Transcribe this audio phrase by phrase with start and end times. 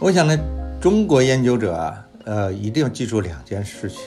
[0.00, 0.38] 我想呢，
[0.80, 3.98] 中国研究者啊，呃，一定要记住两件事情。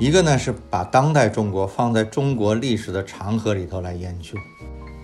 [0.00, 4.34] 一个呢是把当代中国放在中国历史的长河里头来研究；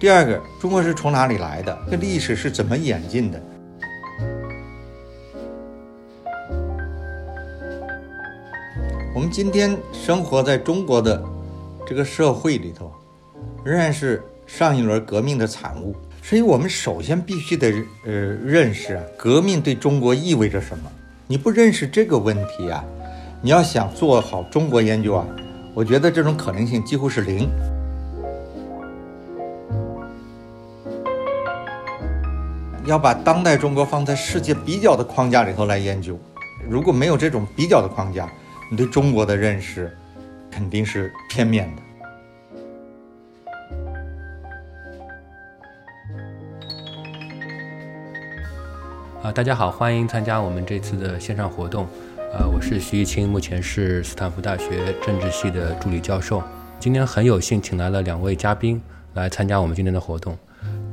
[0.01, 1.79] 第二个，中国是从哪里来的？
[1.91, 3.41] 这历史是怎么演进的？
[9.15, 11.23] 我们今天生活在中国的
[11.89, 12.93] 这个社会里头，
[13.65, 15.97] 仍然是上一轮革命的产物。
[16.23, 17.73] 所以我们首先必须得
[18.05, 20.93] 呃认识啊，革命对中国意味着什么？
[21.27, 22.85] 你不认识这个问题啊，
[23.41, 25.27] 你要想做好中国研究啊，
[25.73, 27.49] 我觉得这种可能性几乎是零。
[32.85, 36.19] 要把当代中国放在世界比较的框架里头来研究，
[36.69, 38.31] 如果没有这种比较的框架，
[38.71, 39.91] 你对中国的认识
[40.51, 41.83] 肯定是片面的。
[49.23, 51.87] 啊，大家好，欢迎参加我们这次的线上活动。
[52.33, 56.43] 呃，我是徐玉清，目前是斯坦福大学政治系的助理教授。
[56.79, 58.81] 今天很有幸请来了两位嘉宾
[59.15, 60.39] 来参加我们今天的活动。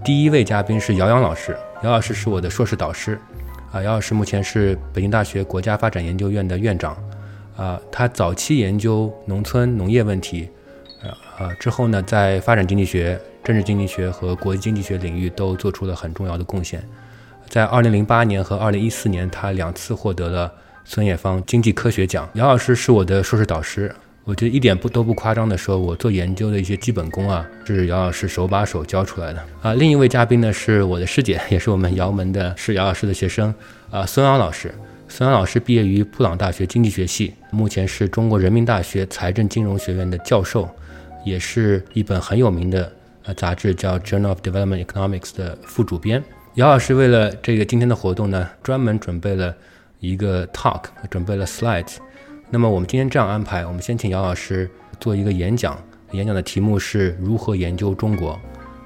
[0.03, 3.19] 第一位嘉宾是姚洋老师，姚老师是我的硕士导师。
[3.71, 6.97] 啊，姚老师目前是北京大学国家发展研究院的院长。
[7.55, 10.49] 啊，他早期研究农村农业问题，
[11.37, 16.83] 呃，之后呢，在发展经济学、政治经济学和国际经济学领域都做出了很重要的贡献。
[17.47, 20.51] 在二零零八年和二零一四年，他两次获得了
[20.83, 22.27] 孙冶方经济科学奖。
[22.33, 29.73] 姚老师是我的硕士导师，我觉得一点不都不夸张的说，我做研究的一些基本功啊，是姚老师手把手教出来的啊。
[29.75, 33.53] 另一位嘉宾呢，是我的师姐，也是我们姚门的，是姚老师的学生
[33.91, 34.73] 啊，孙昂老师。
[35.17, 40.69] 孙杨老师毕业于布朗大学经济学系，目前是中国人民大学财政金融学院的教授，
[41.23, 42.91] 也是一本很有名的
[43.23, 46.21] 呃杂志叫《Journal of Development Economics》的副主编。
[46.55, 49.55] 姚老师为了这个今天的活动呢，专门准备了
[50.01, 51.95] 一个 talk，准备了 slides。
[52.49, 54.69] 那么我们今天这样安排，我们先请姚老师
[54.99, 55.81] 做一个演讲，
[56.11, 58.37] 演讲的题目是如何研究中国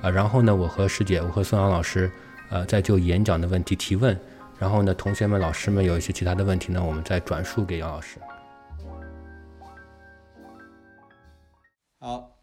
[0.04, 0.12] 啊。
[0.12, 2.12] 然后呢，我和师姐，我和孙杨老师，
[2.52, 4.16] 呃，再就演讲的问题提问。
[4.60, 8.20] 然后呢，同学们、老师们有一些其他的问题呢，我们再转述给杨老师。
[12.00, 12.36] 好，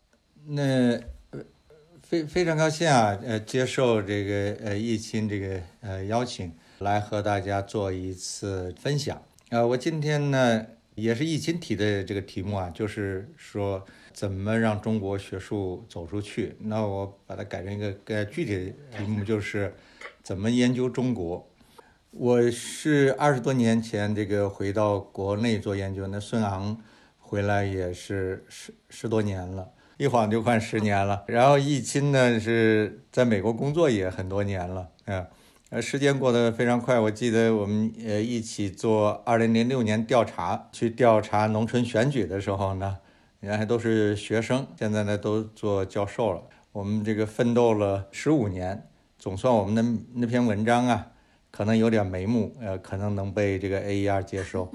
[0.46, 1.00] 那。
[2.02, 9.20] 非非常高兴啊，呃，接受这个呃易钦这个呃邀请，来和大家做一次分享。
[9.48, 16.54] 呃，我今天呢也是易钦提的这个题目啊，就是说怎么让中国学术走出去。
[16.60, 19.74] 那我把它改成一个更具体的题目，就是
[20.22, 21.44] 怎么研究中国。
[22.18, 26.78] 我是二十多年前这个回到国内做研究，那孙昂
[27.18, 29.68] 回来也是十十多年了。
[29.98, 35.26] 一晃就快十年了，然后易钦呢是在美国工作也很多年了，啊，
[35.68, 36.98] 呃，时间过得非常快。
[36.98, 42.96] 我记得我们呃一起做二零零六年调查，去调查农村选举的时候呢，
[43.40, 46.42] 原来都是学生，现在呢都做教授了。
[46.72, 48.88] 我们这个奋斗了十五年，
[49.18, 51.08] 总算我们的那篇文章啊，
[51.56, 54.70] 可能有点眉目，呃，可能能被这个 AER 接收。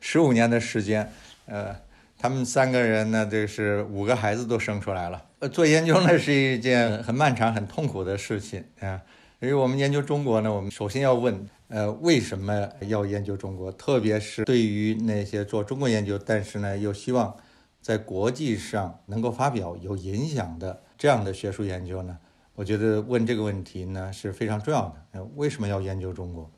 [0.00, 1.12] 十五年的时间，
[1.46, 1.76] 呃。
[2.18, 5.22] 他们三个人呢，这是五个孩子都生出来了。
[5.40, 8.98] 呃，做研究呢是一件很漫长、很痛苦的事情啊。
[9.38, 13.70] 因为我们研究中国呢，我们首先要问，呃，为什么要研究中国？
[13.70, 17.36] 特别是对于那些做中国研究，但是呢又希望
[17.82, 22.16] 在国际上能够发表有影响的这样的学术研究呢？
[22.56, 25.22] 我觉得问这个问题呢是非常重要的。
[25.36, 26.50] 为什么要研究中国？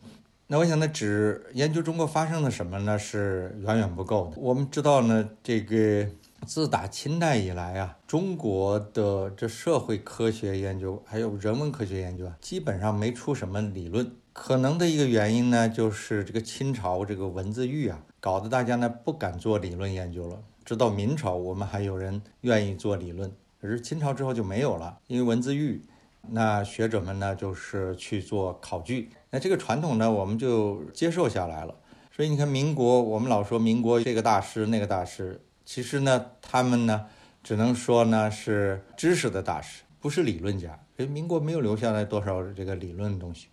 [0.46, 4.40] 那我想呢，只研究中国发生了什么呢，是远远不够的。
[4.40, 6.06] 我们知道呢，这个
[6.46, 14.10] 自打清代以来啊，中国的这社会科学研究还有人文科学研究啊，基本上没出什么理论。
[14.32, 20.40] 可能的一个原因呢，就是这个清朝这个文字狱啊，搞得大家呢不敢做理论研究了。
[20.64, 25.84] 直到明朝，我们还有人愿意做理论，可是清朝之后就没有了，因为文字狱。
[26.30, 29.10] 那学者们呢，就是去做考据。
[29.30, 31.74] 那这个传统呢，我们就接受下来了。
[32.14, 37.06] 所以你看，民国我们老说民国这个大师那个大师，其实呢，他们呢，
[37.42, 40.78] 只能说呢是知识的大师，不是理论家。
[40.96, 43.46] 所以民国没有留下来多少这个理论的东西。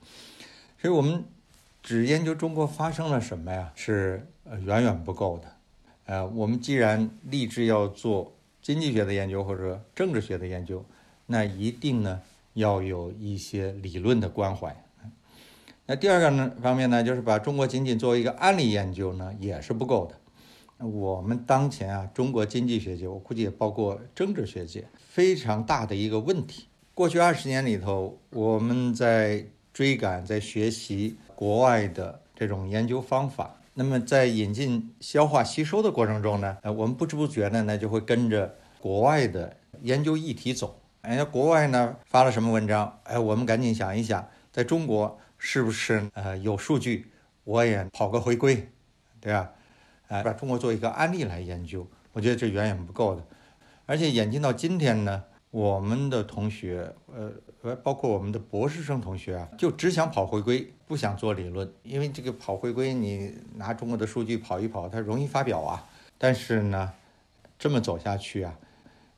[0.81, 1.23] 所以我们
[1.81, 4.27] 只研究中国发生了什么呀，是
[4.65, 5.47] 远远不够的。
[6.07, 8.34] 呃，我们既然立志要做
[8.65, 10.83] 经济学的研究或者政治学的研究，
[11.27, 12.19] 那一定呢。
[12.55, 14.73] 要有一些理论的关怀。
[15.85, 20.87] 那第二个呢方面呢，就是把中国仅仅作为一个案例研究呢，也是不够的。
[20.87, 26.67] 我们当前啊，中国经济学界，我估计也包括政治学界，非常大的一个问题。
[26.93, 40.81] 过去二十年里头，我们在追赶、在学习国外的这种研究方法，那么在引进、消化、吸收的过程中呢，呃，我们不知不觉的呢，就会跟着国外的研究议题走。
[41.01, 42.99] 哎，国外呢发了什么文章？
[43.03, 47.11] 哎，我们赶紧想一想，在中国是不是呃有数据？
[47.43, 48.69] 我也跑个回归，
[49.19, 49.51] 对吧？
[50.07, 53.23] 哎，把中国做一个案例来研究，我觉得这远远不够的。
[53.85, 55.25] 而且演进到今天呢，
[55.55, 57.31] 我们的同学，呃
[57.61, 65.81] 呃，包括我们的博士生同学啊，就只想跑回归，不想做理论，因为这个跑回归，你拿中国的数据跑一跑，它容易发表啊。
[66.17, 66.91] 但是呢，
[67.57, 68.53] 这么走下去啊。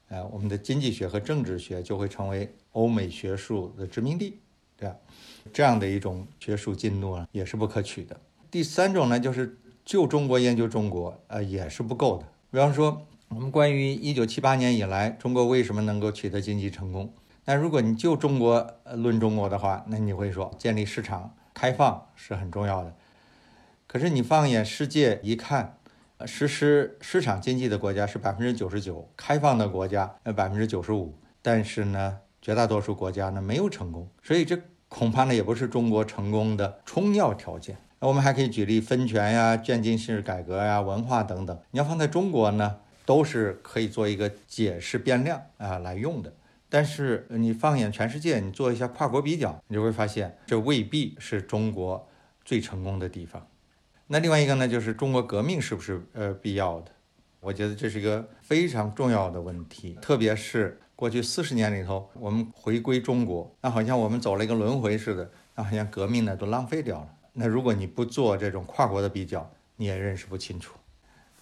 [0.10, 4.38] 呃，我们的经济学和政治学就会成为欧美学术的殖民地，
[4.78, 4.96] 对吧？
[5.52, 8.16] 这样的一种学术进度呢，也是不可取的。
[8.52, 12.28] 第三种呢，就是就中国研究中国，呃，也是不够的。
[12.52, 17.14] 比方说，我们关于一九七八年以来中国为什么能够取得经济成功，
[17.46, 22.96] 那如果你就中国论中国的话，那你会说建立市场开放是很重要的。
[23.86, 25.74] 可是你放眼世界一看。
[26.26, 31.14] 实施市场经济的国家是百分之九十九，开放的国家呃百分之九十五，
[31.44, 37.78] 但是呢，绝大多数国家呢没有成功，所以这恐怕呢也不是中国成功的充要条件。
[38.00, 42.78] 那我们还可以举例分权呀、渐进式改革呀、文化等等，你要放在中国呢，
[43.08, 46.34] 都是可以做一个解释变量啊来用的。
[46.68, 52.06] 但是你放眼全世界，你做一下跨国比较，你就会发现这未必是中国
[52.44, 53.48] 最成功的地方。
[54.08, 56.92] 那另外一个呢，就是中国革命是不是呃必要的？
[57.40, 67.08] 我觉得这是一个非常重要的问题，特别是过去四十年里头，我们回归中国，那好像我们走了一个轮回似的，那好像革命呢都浪费掉了。
[67.32, 70.74] 那如果你不做这种跨国的比较，你也认识不清楚。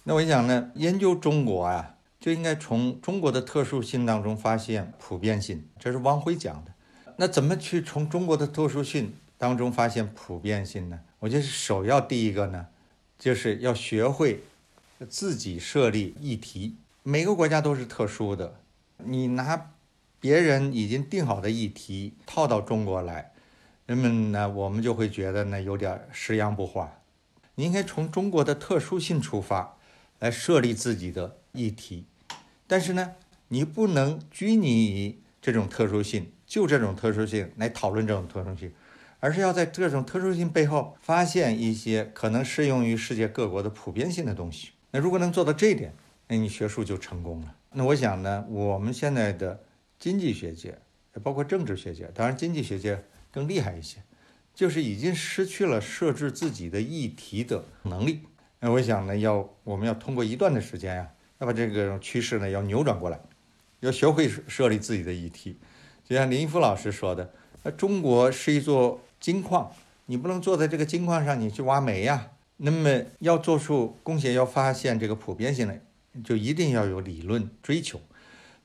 [0.08, 6.72] 那我想呢，研究中国啊，就应该从中国的特殊性当中发现普遍性，这是汪晖讲的。
[7.16, 11.00] 那怎么去从中国的特殊性当中发现普遍性呢？
[11.18, 12.68] 我觉得首要第一个呢，
[13.18, 14.44] 就是要学会
[15.08, 16.76] 自己设立议题。
[17.02, 18.60] 每个国家都是特殊的，
[18.98, 19.72] 你拿
[20.20, 23.32] 别人已经定好的议题套到中国来，
[23.86, 26.92] 人们呢，我们就会觉得呢有点食洋不化。
[27.56, 29.75] 你应该从中国的特殊性出发，
[30.18, 32.04] 来设立自己的议题。
[32.66, 33.12] 但是呢，
[33.48, 38.72] 你不能拘泥于这种特殊性，就这种特殊性来讨论这种特殊性。
[39.18, 44.70] 而是要在这种特殊性背后发现一些可能适用于世界各国的普遍性的东西。
[44.90, 45.94] 那如果能做到这一点，
[46.28, 47.54] 那你学术就成功了。
[47.72, 49.64] 那我想呢，我们现在的
[49.98, 50.78] 经济学界，
[51.22, 54.02] 包括政治学界，当然经济学界更厉害一些，
[54.54, 58.20] 就是已经失去了设置自己的议题的能力。
[58.60, 61.08] 那我想呢，要我们要通过一段的时间呀，
[61.38, 63.18] 要把这个趋势呢要扭转过来，
[63.80, 65.58] 要学会设立自己的议题。
[66.04, 67.32] 就像林一夫老师说的，
[67.62, 69.00] 那中国是一座。
[69.18, 69.72] 金矿，
[70.04, 72.28] 你不能坐在这个金矿上，你去挖煤呀。
[72.58, 75.80] 那么要做出贡献，要发现这个普遍性的，
[76.22, 77.98] 就一定要有理论追求。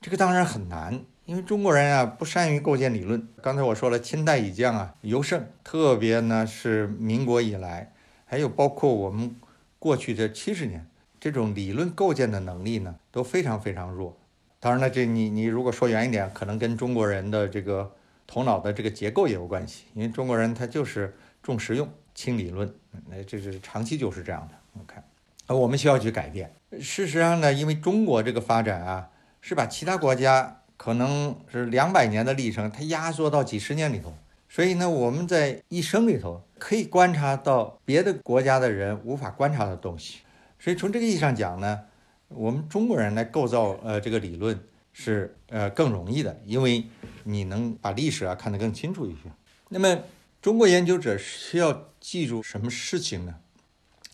[0.01, 3.25] 这个当然很难，因为中国人啊不善于构建理论。
[3.41, 7.93] 刚才我说了，清代以降啊尤甚，特别呢是民国以来，
[8.25, 9.33] 还有包括我们
[9.81, 10.85] 过去这七十年，
[11.19, 14.15] 这种理论构建的能力呢都非常非常弱。
[14.59, 17.91] 当然了，这你你如果说远一点，可能跟中国人的这个。
[18.27, 21.13] 头脑的这个结构也有关系，因为中国人他就是
[21.43, 22.73] 重实用轻理论，
[23.09, 24.55] 那这是长期就是这样的。
[24.71, 25.03] 我看，
[25.47, 26.49] 呃，我们需要去改变。
[26.79, 29.09] 事实上呢，因为中国这个发展啊，
[29.41, 34.13] 是把其他国家可能是两百年的历程，它压缩到几十年里头，
[34.53, 40.19] 所以呢，我们在一生里头可以观察到别的国家的人无法观察的东西。
[40.59, 41.79] 所以从这个意义上讲呢，
[42.27, 44.59] 我们中国人来构造呃这个理论。
[44.93, 46.85] 是呃更容易的，因为
[47.23, 49.31] 你能把历史啊看得更清楚一些。
[49.69, 49.97] 那么
[50.41, 53.35] 中国研究者需要记住什么事情呢？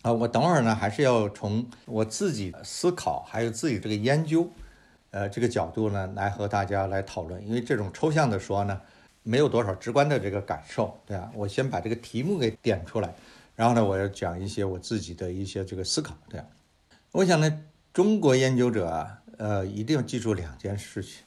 [0.02, 4.48] 啊，我等会儿呢还是要从我自己思考还有自己这个研究，
[5.10, 7.44] 呃这个角度呢来和大家来讨论。
[7.44, 8.80] 因为这种抽象的说呢，
[9.28, 11.30] 没有多少直观的这个感受，对吧？
[11.34, 13.14] 我先把这个题目给点出来，
[13.54, 16.46] 然后呢我要讲一些我自己的一些这个思考，对吧？
[17.12, 19.14] 我想呢，中国研究者啊。
[19.40, 21.22] 呃，一定要记住两件事情，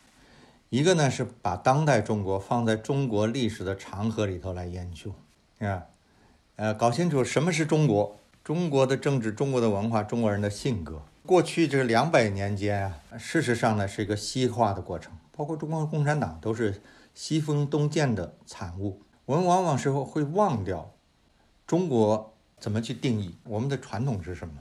[0.67, 5.13] 一个呢是把当代中国放在中国历史的长河里头来研究，
[5.65, 5.85] 啊，
[6.57, 11.01] 呃，搞清楚什么是中国，中国的政治、中国的文化、中国人的性格。
[11.25, 16.81] 过去这两百年间啊，事实上呢是一个西化的过程，包括中国共产党都是
[17.13, 19.01] 西风东渐的产物。
[19.25, 20.93] 我们往往时候会忘掉
[21.65, 24.53] 中国怎么去定义我们的传统是什么。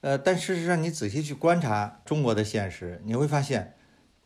[0.00, 3.76] 呃，但事实上你仔细去观察中国的现实，你会发现，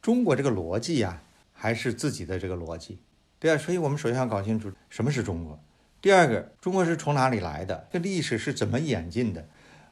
[0.01, 1.21] 中国这个逻辑呀，
[1.53, 2.99] 还是自己的这个逻辑，
[3.39, 3.59] 对啊。
[3.59, 5.59] 所以我们首先要搞清楚什么是中国。
[6.01, 7.89] 第二个，中国是从哪里来的？
[7.91, 9.49] 这历史是怎么演进的？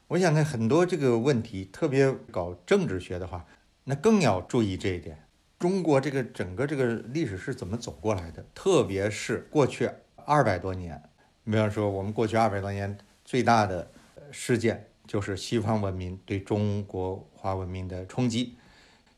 [0.07, 3.45] 我想呢，很多这个问题，特别搞政治学的话，
[3.83, 5.24] 那更要注意这一点。
[5.59, 8.45] 中国这个整个这个历史是怎么走过来的？
[8.53, 9.89] 特别是过去
[10.25, 11.01] 二百多年，
[11.43, 13.91] 比方说我们过去二百多年最大的
[14.31, 14.87] 事件。
[15.07, 18.55] 就是西方文明对中国华文明的冲击。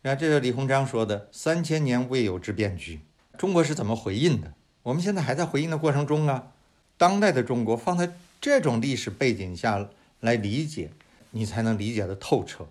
[0.02, 3.00] 那这是李鸿章说的“三千年未有之变局”。
[3.40, 4.54] 中国是怎么回应的？
[4.84, 6.52] 我们现在还在回应的过程中啊。
[6.98, 9.88] 当代的中国放在这种历史背景下
[10.20, 10.92] 来理解，
[11.32, 12.68] 你才能理解的透彻，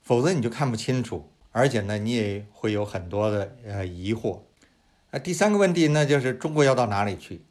[0.00, 4.40] 否则你就看不清楚，而且呢，你也会有很多的呃疑惑。
[5.10, 7.42] 那第三个问题呢，就是中国要到哪里去？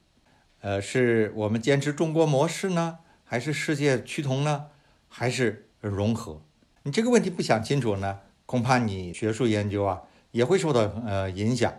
[0.59, 4.65] 呃，是我们坚持中国模式呢，还是世界趋同呢？
[5.07, 6.41] 还是融合，
[6.83, 11.73] 你这个问题不想清楚呢，恐怕你学术研究啊也会受到呃影响。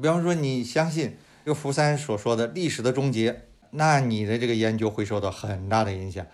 [0.00, 3.42] 比方说，你相信这个福山所说的历史的终结，
[3.72, 6.26] 那你的这个研究会受到很大的影响。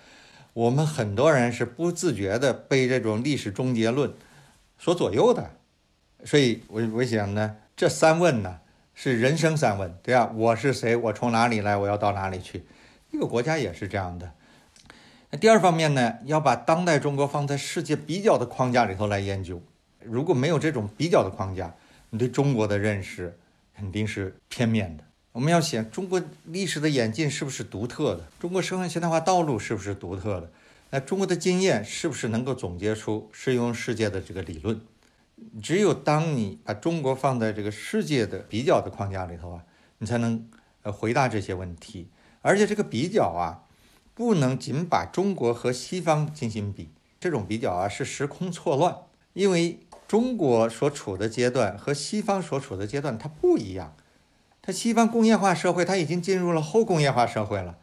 [0.53, 4.15] 我们很多人是不自觉的被这种历史终结论
[4.79, 5.51] 所左右的，
[6.25, 8.61] 所以我我想呢，这三问呢
[8.95, 10.31] 是人生三问，对吧？
[10.35, 10.95] 我是谁？
[10.97, 11.77] 我从哪里来？
[11.77, 12.65] 我要到哪里去？
[13.11, 14.33] 一个国家也是这样的。
[15.31, 19.63] 那第二方面呢，要把当代中国放在世界比较的框架里头来研究。
[20.01, 21.75] 如果没有这种比较的框架，
[22.11, 23.37] 你对中国的认识
[23.75, 25.05] 肯定是片面的。
[25.33, 28.25] 我们要想中国历史的演进是不是独特的？
[28.39, 30.51] 中国社会现代化道路是不是独特的？
[30.95, 34.81] 那中国的经验是不是能够总结出适用世界的这个理论？
[35.61, 39.65] 只有当你把中国放在这个世界的比较的框架里头啊，
[39.99, 40.49] 你才能
[40.83, 42.07] 呃回答这些问题。
[42.43, 43.63] 而且这个比较啊。
[44.15, 48.97] 不能仅把中国和西方进行比，这种比较啊是时空错乱，
[49.33, 53.97] 因为中国所处的阶段和西方所处的阶段它不一样。
[54.63, 57.77] 它西方工业化社会，它已经进入了后工业化社会了，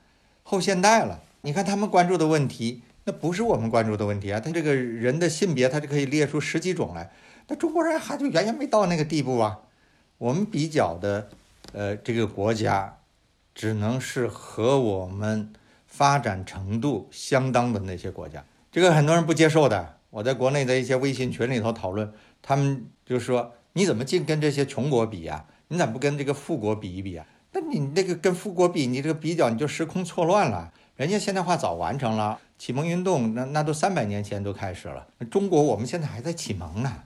[0.43, 1.19] 后现代了。
[1.41, 4.39] 你看他们关注的问题，那不是我们关注的问题啊。
[4.39, 7.11] 他这个人的性别，他就可以列出十几种来。
[7.47, 9.59] 那中国人还就远远没到那个地步啊。
[10.17, 11.29] 我们比较的，
[11.73, 12.97] 呃，这个国家，
[13.53, 15.53] 只能是和我们。
[15.93, 18.41] 发展程度相当的那些国家，
[18.71, 19.97] 这个很多人不接受的。
[20.09, 22.09] 我在国内的一些微信群里头讨论，
[22.41, 25.43] 他们就说：“你怎么净跟这些穷国比呀？
[25.67, 27.25] 你咋不跟这个富国比一比啊？
[27.51, 30.71] 那你那个跟富国比，你这个比较你就时空错乱了。
[30.95, 35.07] 人家现代化早完成了，启蒙运动那那都三百年前都开始了。
[35.31, 37.05] 中国我们现在还在启蒙呢。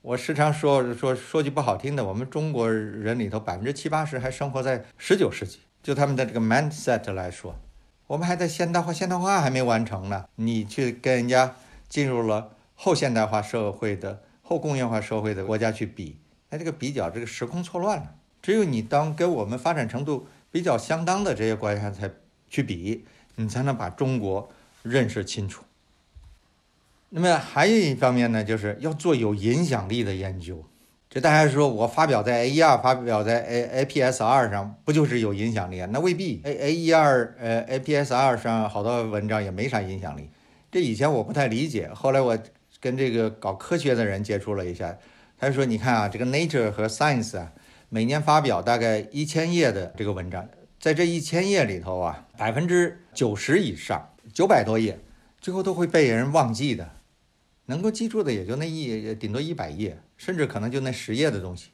[0.00, 7.56] 我时常说说说句不好听的，我们中国人里头百分之七八十还生活在十九世纪，就他们的这个 mindset 来说。”
[8.06, 10.26] 我们还在现代化，现代化还没完成呢。
[10.36, 11.56] 你去跟人家
[11.88, 16.16] 进入了后现代化社会的后工业化社会的国家去比，
[16.50, 18.14] 那这个比较这个时空错乱了。
[18.40, 22.08] 只有你当跟我们发展程度比较相当的这些国家才
[22.46, 23.04] 去比，
[23.36, 24.48] 你才能把中国
[24.82, 25.64] 认识清楚。
[27.10, 30.64] 那么还有一方面呢，就是要做有影响力的研究。
[31.08, 35.88] 就大家说我发表在 A 一二，发表在 A A P S 二上，不就是有影响力啊？
[35.92, 36.40] 那未必。
[36.42, 40.28] A A 一二呃 A P S 二上好多文章也没啥影响力。
[40.72, 42.36] 这以前我不太理解，后来我
[42.80, 44.98] 跟这个搞科学的人接触了一下，
[45.38, 47.52] 他说：“你看啊，这个 Nature 和 Science 啊，
[47.90, 50.44] 每年发表大概一千页的这个文章，
[50.84, 55.00] 在这一千页里头啊，百分之九十以上，九百多页，
[55.40, 56.86] 最后都会被人忘记的。”
[57.64, 61.70] 能够记住的也就那一顶多一百页，甚至可能就那十页的东西，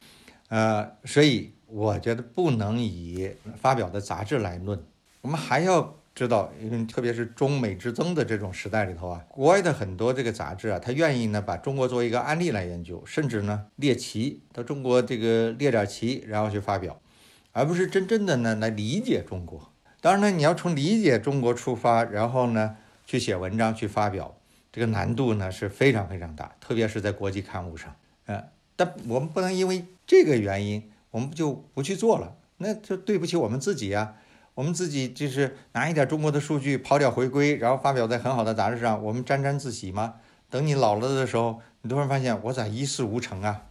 [0.47, 4.81] 呃，所以我觉得不能以发表的杂志来论。
[5.19, 16.97] 我们还要知道，因为特别是中美之争的这种时代里头啊，国外的很多这个杂志啊，他愿意呢把中国作为一个案例来研究，甚至呢列奇到中国这个列点奇，然后去发表，
[17.51, 19.71] 而不是真正的呢来理解中国。
[19.99, 24.35] 当然呢，你要从理解中国出发，然后呢去写文章去发表。
[24.73, 27.93] 这个难度呢是非常非常大，特别是在国际刊物上，
[28.25, 28.41] 呃，
[28.77, 34.15] 但我们不能因为这个原因，我们就不去做了，那就对不起我们自己呀。
[34.53, 40.15] 我们自己就是拿一点中国的数据跑点回归，然后发表在很好的杂志上，我们沾沾自喜吗？
[40.49, 43.63] 等你老了的时候，你突然发现我咋一事无成啊？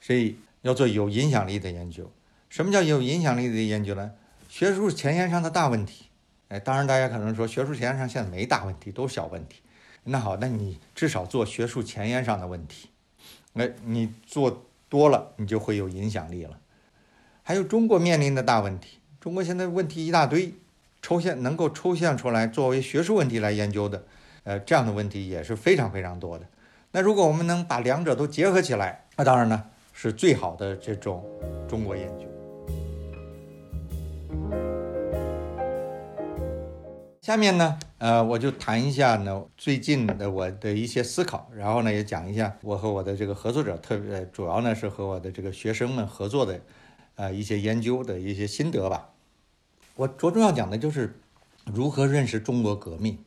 [0.00, 2.10] 所以要做有影响力的研究。
[2.52, 4.12] 什么叫有影响力的研究呢？
[4.46, 6.08] 学术前沿上的大问题，
[6.48, 9.62] 哎，当然大家可能说学术前沿上现在没大问题，都是小问题。
[10.04, 12.90] 那好，那你至少做学术前沿上的问题，
[13.54, 16.58] 那你做多了，你就会有影响力了。
[17.42, 20.52] 还有中国面临的大问题，中国现在问题一大堆，
[21.00, 24.04] 抽象能够抽象出来作为学术问题来研究的，
[24.44, 26.46] 呃，这样的问题也是非常非常多的。
[26.90, 31.24] 那如果我们能把两者都结合起来，那当然呢是最好的这种
[31.66, 32.30] 中国研究。
[37.22, 46.60] 下面呢，呃，我就谈一下呢最近的我的一些思考，然后呢也讲一下我和我的这个合作者，特别主要呢是和我的这个学生们合作的，
[47.14, 49.10] 呃一些研究的一些心得吧。
[49.94, 51.16] 我着重要讲的就是
[51.64, 53.20] 如何认识中国革命，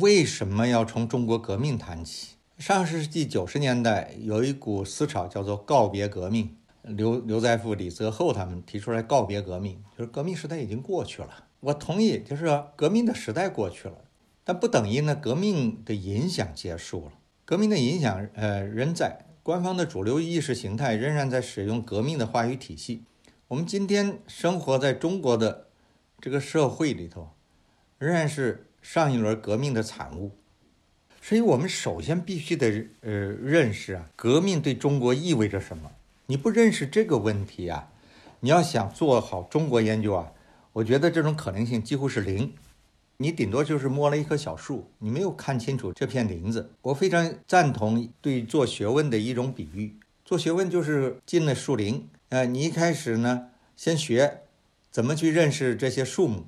[0.00, 2.36] 为什么要从中国革命谈起？
[2.56, 11.44] 上世纪九十年代有一股思潮叫做告别革命，刘刘在富、李泽厚他们提出来告别革命，就是革命时代已经过去了。
[11.60, 13.96] 我同意，就是说革命的时代过去了，
[14.44, 17.12] 但不等于呢革命的影响结束了。
[17.44, 19.26] 革命的影响，呃，仍在。
[19.42, 23.04] 官方的主流意识形态仍然在使用革命的话语体系。
[23.48, 25.68] 我们今天生活在中国的
[26.20, 27.30] 这个社会里头，
[27.98, 30.32] 仍然是上一轮革命的产物。
[31.22, 35.90] 所以我们首先必须得呃认识啊，革命对中国意味着什么。
[36.26, 37.90] 你不认识这个问题啊，
[38.40, 40.32] 你要想做好中国研究啊。
[40.78, 42.54] 我觉得这种可能性几乎是零，
[43.16, 46.70] 你顶多就是摸了一棵小树，你没有看清楚这片林子。
[46.82, 54.42] 我非常赞同对做学问的一种比喻，做学问就是进了树林，呃，你一开始呢，先学
[54.92, 56.44] 怎么去认识这些树木，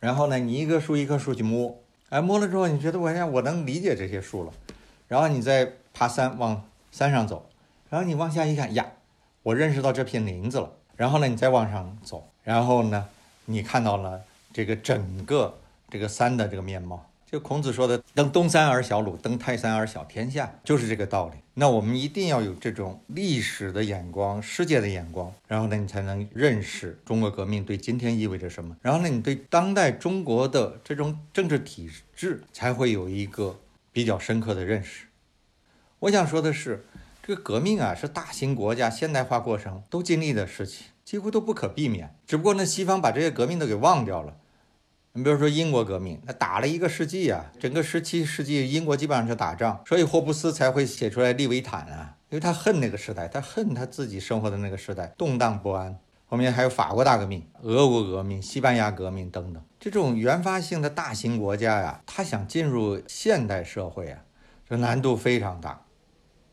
[0.00, 1.78] 然后呢，你一棵树一棵树去摸，
[2.10, 4.52] 哎，摸了之后，你觉得我呀我能理解这些树了，
[5.08, 7.48] 然后你再爬山往山上走，
[7.88, 8.92] 然后你往下一看呀，
[9.42, 13.08] 我认识到这片林子了，然后呢，你再往上走，然后呢。
[13.44, 14.22] 你看到了
[14.52, 15.58] 这个整个
[15.90, 21.38] 这个山的这个面貌，就孔子说的“登东山而小鲁，登泰山而小天下”，就是这个道理。
[21.54, 28.74] 那我们一定要有这种历史的眼光、世界的眼光，然后呢，你才能认识中国革命对今天意味着什么。
[28.80, 33.58] 然后呢，你对当代中国的这种政治体制才会有一个
[33.92, 35.06] 比较深刻的认识。
[35.98, 36.84] 我想说的是，
[37.22, 40.86] 这个革命啊，是大型国家现代化过程都经历的事情。
[41.12, 44.34] 几乎都不可避免，只不过呢，西方把这些革命都给忘掉了。
[45.12, 55.98] 你比如说英国革命，那打了一个世纪啊，整个十七世纪英国基本上是打仗，所以霍布斯才会写出来《利维坦》啊，因为他恨那个时代，他恨他自己生活的那个时代动荡不安。
[56.24, 64.24] 后面还有法国大革命、俄国革命、西班牙革命等等，这种原发性的大型国家呀，他想进入现代社会啊，
[64.66, 65.84] 这难度非常大，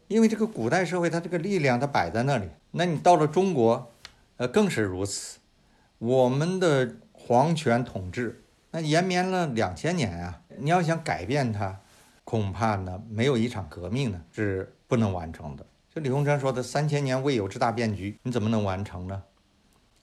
[0.10, 3.90] 因为这个古代社会它这个力量它摆在那里，那你到了中国。
[4.40, 5.40] 呃，更是如此。
[5.98, 11.82] 我们的皇权统治那延绵了两千年啊，你要想改变它，
[12.24, 15.66] 恐怕呢没有一场革命呢是不能完成的。
[15.94, 19.24] 就李鸿章说的“三千年未有之大变局”，你怎么能完成呢？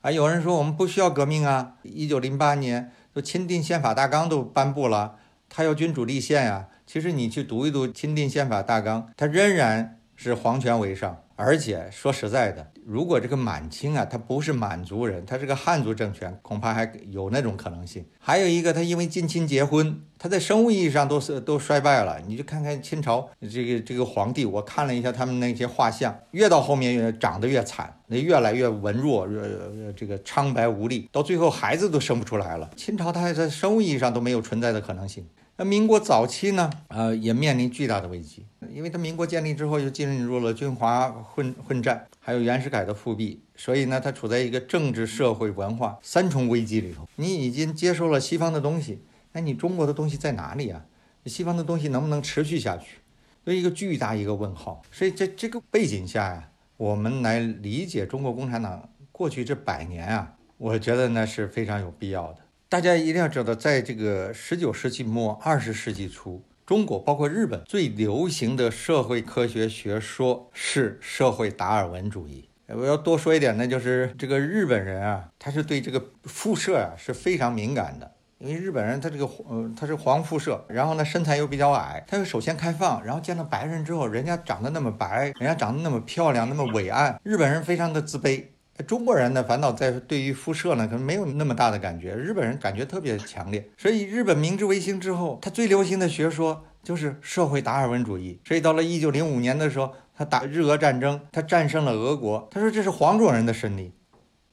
[0.02, 1.78] 啊，有人说我们不需要革命啊。
[1.82, 5.16] 一九零八年，就钦定宪法大纲都颁布了，
[5.48, 6.68] 他要君主立宪呀。
[6.86, 11.22] 其实你去读一读钦定宪法大纲，它仍然是皇权为上。
[11.38, 18.02] 而且说实在的，如果这个满清啊，他不是满族人，他是个汉族政权，恐怕还有那种可能性。
[18.18, 22.18] 还有一个，他因为近亲结婚，他在生物意义上都是都衰败了。
[22.26, 32.70] 你就看看清朝这个这个皇帝，我看了一下他们那些画像，越到后面越长得越惨，那越来越文弱，呃，这个苍白无力，到最后孩子都生不出来了。
[32.76, 35.26] 清朝它在生物意义上都没有存在的可能性。
[35.58, 47.08] 那民国早期呢，呃，也面临巨大的危机，因为它民国建立之后又进入了军阀混混战，还有袁世凯的复辟，所以呢，它处在一个政治、社会、文化三重危机里头。
[47.16, 49.00] 你已经接受了西方的东西，
[49.32, 50.84] 那你中国的东西在哪里啊？
[51.24, 52.98] 西方的东西能不能持续下去？
[53.44, 54.82] 有一个巨大一个问号。
[54.92, 62.40] 所以在这个背景下呀，我们来理解中国共产党过去这百年啊，我觉得呢是非常有必要的。
[62.68, 72.48] 大家一定要知道，在这个十九世纪末、二十世纪初，中国包括日本最流行的社会科学学说是社会达尔文主义。
[72.66, 88.46] 我要多说一点呢，就是这个日本人啊，他是对这个肤色啊是非常敏感的，因为日本人他这个呃他是黄肤色，然后呢身材又比较矮，他又首先开放，然后见到白人之后，人家长得那么白，人家长得那么漂亮，那么伟岸，日本人非常的自卑。
[88.84, 92.14] 中国人呢，反倒在对于肤色呢，可能没有那么大的感觉。
[92.14, 98.38] 日本人感觉特别强烈，所以日本明治维新之后，他最流行的学说就是社会达尔文主义。
[98.44, 102.48] 所以到了一九零五年的时候，他打日俄战争，他战胜了俄国。
[102.50, 103.92] 他说这是黄种人的胜利，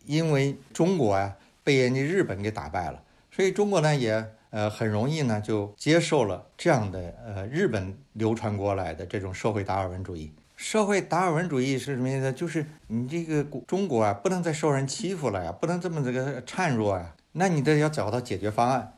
[0.05, 10.31] 因为中国呀被人家日本给打败了，所以中国呢也呃很容易呢就接受了这样的呃日本流传过来的这种社会达尔文主义。
[10.63, 12.31] 社会达尔文主义是什么意思？
[12.31, 18.93] 就是你这个中国啊，不能再受人欺负了呀，不能这么这个孱弱呀，那你得要找到解决方案。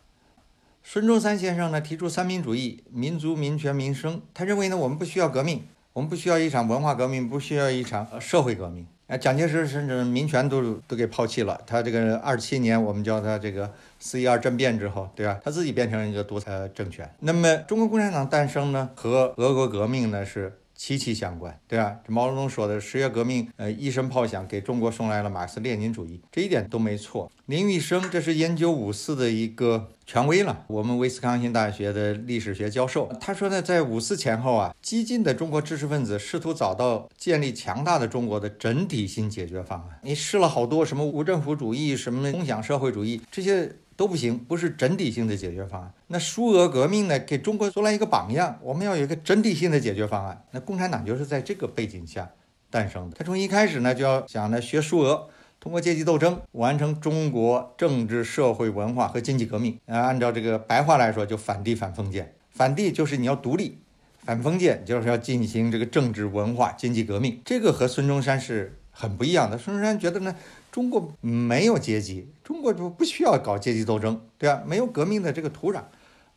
[0.84, 4.22] 孙中山先生呢提出三民主义，民族、民权、民生。
[4.36, 8.86] 他认为呢，我们不需要革命，我们不需要一场文化革命，不需要一场社会革命。
[9.08, 11.60] 啊，蒋介石甚至民权都都给抛弃了。
[11.66, 15.40] 他这个二七年，我们叫他这个四一二政变之后，对吧？
[15.44, 17.12] 他自己变成一个独裁政权。
[17.22, 20.54] 那么，中国共产党诞生呢，和俄国革命呢是。
[20.76, 21.96] 息息相关，对吧？
[22.06, 27.32] 这毛泽东说的十月革命，呃，一声炮响给中国送来了马克思列宁主义，这一点都没错。
[27.46, 33.10] 林玉生，这是研究五四的一个权威了，我们威斯康星大学的历史学教授。
[33.22, 40.00] 他说呢，在五四前后啊，激进的中国知识分子试图找到建立强大的中国的整体性解决方案。
[40.02, 43.76] 你试了好多什么无政府主义、什么共享社会主义这些。
[43.98, 45.94] 都不行，不是整体性的解决方案。
[46.08, 48.60] 那苏俄革命呢，给中国做了一个榜样。
[48.62, 50.44] 我们要有一个整体性的解决方案。
[50.52, 52.30] 那共产党就是在这个背景下
[52.70, 53.16] 诞生的。
[53.18, 55.30] 他从一开始呢，就要想呢学苏俄，
[55.62, 59.80] 通过阶级斗争完成中国政治、社会、文化和经济革命。
[59.86, 62.34] 啊，按照这个白话来说，就反帝反封建。
[62.52, 63.78] 反帝就是你要独立，
[64.26, 67.42] 反封建就是要进行这个政治、文化、经济革命。
[67.46, 69.58] 这个和孙中山是很不一样的。
[69.58, 70.36] 孙中山觉得呢。
[70.76, 74.62] 中国没有阶级，中国就不需要搞阶级斗争，对吧？
[74.68, 75.82] 没有革命的这个土壤，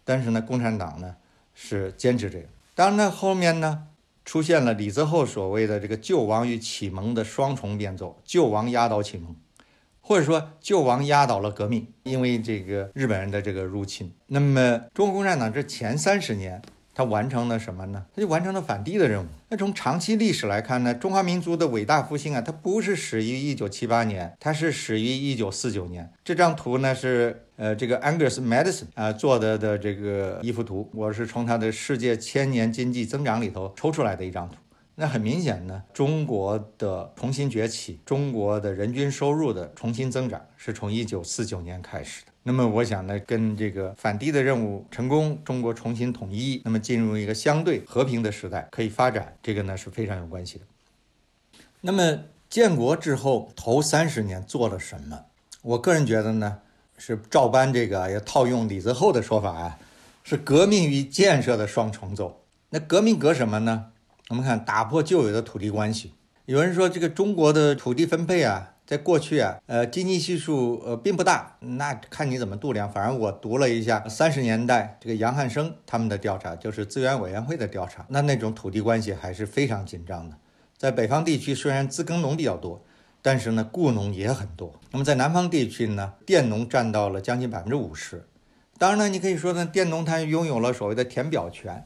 [0.05, 1.17] 但是呢，共产党呢
[1.55, 2.45] 是坚持这个。
[2.77, 3.89] 当然呢，后面呢
[4.25, 9.35] 出现了李泽厚所谓的这个救亡与启蒙的双重变奏，救亡压倒启蒙，
[10.01, 14.13] 或者说救亡压倒了革命，因为这个日本人的这个入侵。
[14.29, 16.63] 那么，中国共产党这前三十年。
[16.99, 18.05] 他完成了什么呢？
[18.13, 19.27] 他就完成了反帝的任务。
[19.51, 26.13] 那从长期历史来看呢，中华民族的伟大复兴啊，它不是始于一九七八年，它是始于一九四九年。
[26.25, 34.57] 这张图呢是呃这个 Angus Madison 啊做的的这个一幅图，我是从他的世界千年经济增长里头抽出来的一张图。
[34.97, 42.33] 那很明显呢，中国的重新崛起，中国的人均收入的重新增长，是从一九四九年开始的。
[42.49, 50.65] 那么我想呢，跟这个反帝的任务成功，中国重新统一，那么进入一个相对和平的时代，可以发展，这个呢是非常有关系的。
[51.83, 55.27] 那么建国之后头三十年做了什么？
[55.61, 56.57] 我个人觉得呢，
[56.97, 59.79] 是照搬这个，要套用李泽厚的说法啊，
[60.25, 62.41] 是革命与建设的双重奏。
[62.71, 63.89] 那革命革什么呢？
[64.31, 66.15] 我们看打破旧有的土地关系。
[66.47, 68.77] 有人说这个中国的土地分配啊。
[68.89, 72.91] 在过去啊，呃，经济系数呃并不大，那看你怎么度量。
[72.91, 80.39] 反正我读了一下三十年代这个杨汉生他们的调查，就是资源委员会的调查，那那种土地关系还是非常紧张的。
[80.79, 82.83] 在北方地区，虽然自耕农比较多，
[83.21, 84.73] 但是呢，雇农也很多。
[84.91, 88.27] 那么在南方地区呢，佃农占到了将近百分之五十。
[88.79, 91.85] 当然呢，你可以说呢，佃农他拥有了所谓的填表权，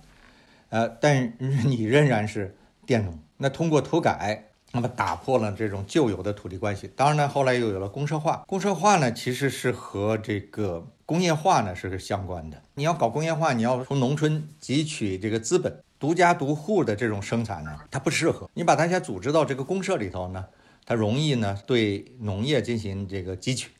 [0.68, 1.32] 呃，但
[1.64, 3.18] 你仍然是佃农。
[3.38, 4.50] 那通过土改。
[4.72, 8.42] 那么打破了这种旧有的土地关系，当然呢，后来又有了公社化。
[8.46, 12.60] 公社化呢，其实是和这个工业化呢是相关的。
[12.74, 18.50] 你要搞工业化，你要从农村汲取这个资本，独家独户的这种生产呢，它不适合。
[18.54, 20.46] 你把大家组织到这个公社里头呢，
[20.86, 23.70] 它容易呢对农业进行这个汲取。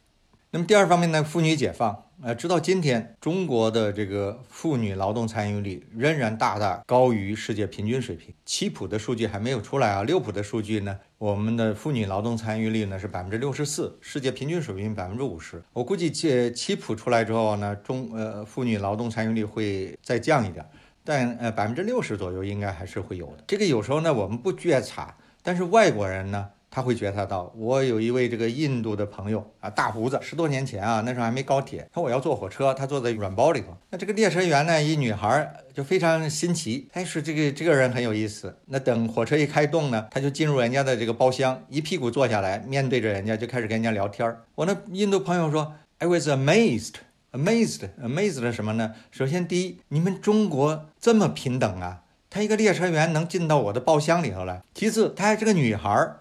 [0.55, 2.11] 那么第二方面呢，妇女解放。
[2.23, 8.35] 呃，直到今天，中国的这个妇女劳动参与率仍然大大高于世界平均水平。
[8.45, 15.63] 七普的数据还没有出来啊，六普的数据呢，我们的妇女劳动参与率呢是百分之六十四，世界平均水平百分之五十。
[15.73, 20.63] 我估计七七普出来之后呢，中呃妇女劳动参与率会再降一点，
[21.03, 23.45] 但呃百分之六十左右应该还是会有的。
[23.47, 26.51] 这个有时候呢我们不觉察，但是外国人呢。
[26.75, 33.77] 他会觉察到，我有一位这个印度的朋友啊，大胡子，十多年前啊，那时候还没高铁，他说我要坐火车，他坐在软包里头。
[33.91, 38.57] 那这个列车员呢，一女孩就非常新奇，哎，说这个这个人很有意思。
[38.65, 48.95] 那等火车一开动呢，他就进入人家的这个包厢，一屁股坐下来，面对着人家就开始跟人家聊天我那印度朋友说，I was amazed，amazed，amazed 什么呢？
[49.11, 54.63] 首先第一，你们中国这么平等啊，他一个列车员能进到我的包厢里头来。
[54.73, 56.15] 其次，他还是个女孩。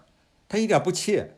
[0.52, 1.30] 他一点不怯，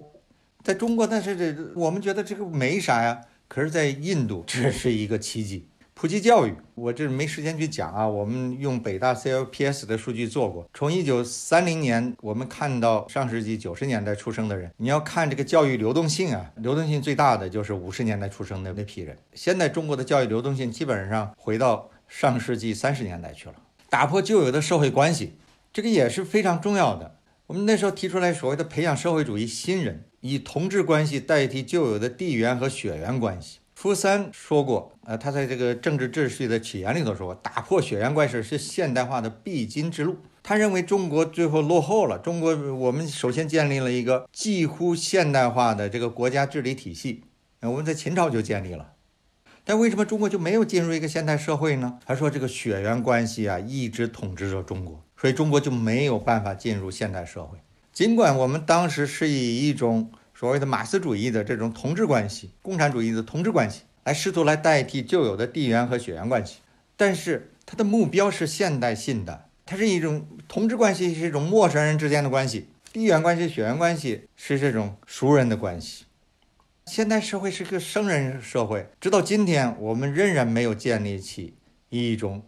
[0.65, 3.21] 在中国，但是这我们觉得这个没啥呀。
[3.47, 5.69] 可是，在印度，这是一个奇迹。
[5.95, 8.09] 普及教育，我这没时间去讲啊。
[8.09, 19.17] 我们用北大 CLPS 的数据做过，从一九三零年，我们看到上世纪九十年代出生的人，你要看这个教育流动性啊，流动性最大的就是五十年代出生的那批人。
[19.35, 23.55] 现在中国的教育流动性基本上回到上世纪三十年代去了，
[23.89, 25.35] 打破旧有的社会关系，
[25.73, 27.15] 这个也是非常重要的。
[27.47, 33.59] 我们那时候提出来所谓的培养社会主义新人，以同志关系代替旧有的地缘和血缘关系。
[33.75, 40.17] 福山说过，呃，他在这个政治秩序的起源里头说过，打破血缘关系是现代化的必经之路。
[40.43, 47.25] 他认为中国最后落后了，中国我们首先建立了一个几乎现代化的这个国家治理体系，
[47.61, 48.93] 呃我们在秦朝就建立了。
[49.65, 51.99] 但为什么中国就没有进入一个现代社会呢？
[52.07, 57.57] 他说这个血缘关系啊一直统治着中国，所以中国就没有办法进入现代社会。
[57.95, 66.59] 尽管我们当时是以一种所谓的马克思主义的这种同志关系、共产主义的同志关系来试图来代替旧有的地缘和血缘关系，
[66.95, 76.05] 但是它的目标是现代性的，它是一种同志关系，是一种陌生人之间的关系；地缘关系、血缘关系是这种熟人的关系。
[76.85, 81.55] 现代社会是个生人社会，直到今天，我们仍然没有建立起
[81.89, 82.45] 一种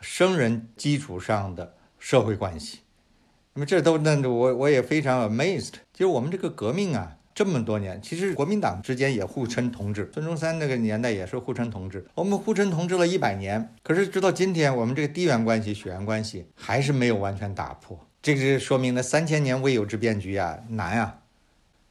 [0.00, 2.80] 生人基础上的社会关系。
[3.54, 5.74] 那么这都那我我也非常 amazed。
[5.92, 12.06] 其实我们这个革命啊，这么多年，其实国民党之间也互称同志，孙中山那个年代也是互称同志。
[12.14, 17.98] 我们互称同志了一百年，可是直到今天，我们这个地缘关系、血缘关系还是没有完全打破。
[18.22, 21.18] 这个是说明了三千年未有之变局啊，难啊！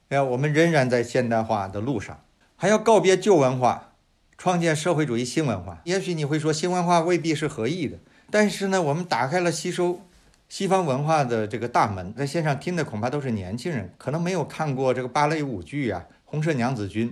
[0.10, 2.24] 哎，我们仍然在现代化的路上，
[2.56, 3.93] 还要告别旧文化，
[4.38, 5.82] 创建社会主义新文化。
[5.84, 8.00] 也许你会说，新文化未必是合意的，
[8.32, 10.02] 但是呢，我们打开了吸收
[10.48, 12.13] 西方文化的这个大门。
[12.15, 17.10] 在线上听的恐怕都是年轻人，可能没有看过这个芭蕾舞剧啊，《红色娘子军》。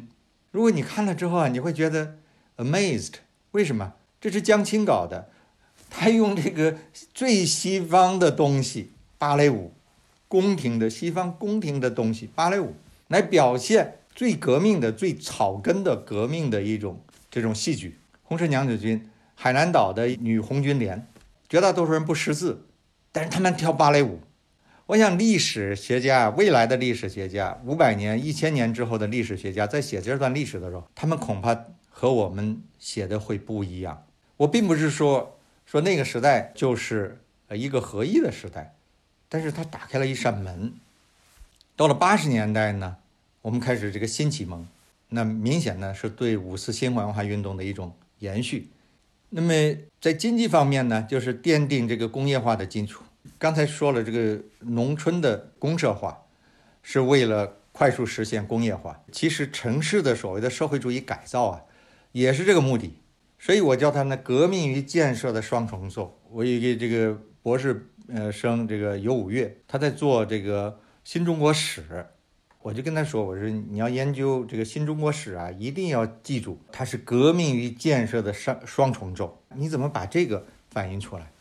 [0.51, 2.15] 如果你看了之后啊，你会觉得
[2.57, 3.13] amazed。
[3.51, 3.93] 为什么？
[4.19, 5.29] 这是江青搞的，
[5.89, 6.77] 他用这个
[7.13, 9.71] 最西方的东西——芭蕾舞，
[10.27, 12.73] 宫廷的西方宫廷的东西——芭蕾舞。
[13.07, 16.99] 来表现最革命的、最草根的革命的一种
[17.31, 17.89] 这种戏剧，
[18.23, 18.99] 《红色娘子军》、
[19.39, 21.07] 海南岛的女红军连，
[21.47, 22.65] 绝大多数人不识字，
[23.11, 24.19] 但是他们跳芭蕾舞。
[24.87, 31.55] 我想，历史学家、未来的历史学家、五百年、一千年之后的历史学家，在写这段历史的时候，他们恐怕
[31.87, 34.03] 和我们写的会不一样。
[34.37, 37.19] 我并不是说说那个时代就是
[37.51, 38.73] 一个合一的时代，
[39.29, 40.73] 但是它打开了一扇门。
[41.75, 42.95] 到了八十年代呢，
[43.43, 44.67] 我们开始这个新启蒙，
[45.09, 48.67] 那明显呢是对五四新文化运动的一种延续。
[49.29, 49.53] 那么
[49.99, 53.03] 在经济方面呢，就是奠定这个工业化的基础。
[53.37, 56.25] 刚才说了，这个农村的公社化
[56.81, 59.03] 是为了快速实现工业化。
[59.11, 61.61] 其实城市的所谓的社会主义改造啊，
[62.11, 62.97] 也是这个目的。
[63.37, 66.19] 所以我叫它呢革命与建设的双重奏。
[66.31, 70.79] 我有一个这个博士呃生，这个尤五月，他在做这个。
[71.07, 72.05] 新中国史，
[72.67, 79.41] 我就跟他说：“我说你要研究这个新中国史啊，一定要记住它是革命与建设的双双重奏。
[79.55, 81.31] 你怎么把这个反映出来？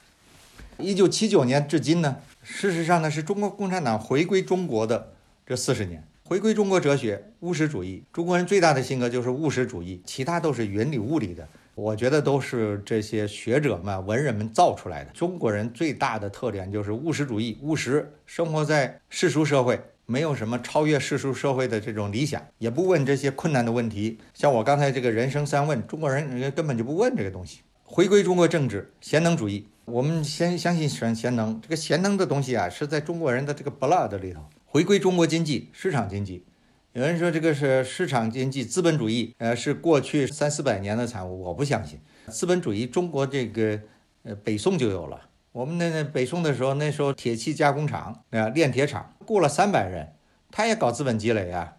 [0.79, 2.19] 一九七九年至今呢？
[2.45, 6.07] 事实上呢，是中国共产党回归中国的这四十年。
[6.27, 11.49] 回归中国哲学务实主义，中国人最大的性格就是务实主义，其他都是云里雾里的。
[11.75, 15.11] 我觉得都是这些学者们、文人们造出来的。
[15.11, 24.19] 中国人最大的特点就是务实主义，务实。”生活在世俗社会，没有什么超越世俗社会的这种理想，也不问这些困难的问题。
[24.33, 27.61] 像我刚才这个人生三问，中国人根本就不问这个东西。
[27.83, 31.61] 回归中国政治，贤能主义，我们先相信贤贤能。
[31.61, 34.41] 这个贤能的东西啊，是在中国人的这个 blood 里头。
[34.65, 36.45] 回归中国经济，市场经济。
[36.93, 41.43] 有人说这个是市场经济，资本主义，呃，是过去三四百年的产物。
[41.43, 43.81] 我不相信，资本主义，中国这个，
[44.23, 45.21] 呃，北宋就有了。
[45.53, 50.13] 我们那那北宋的时候，那时候铁器加工厂啊，炼铁厂雇了三百人，
[50.51, 51.77] 他也搞资本积累啊，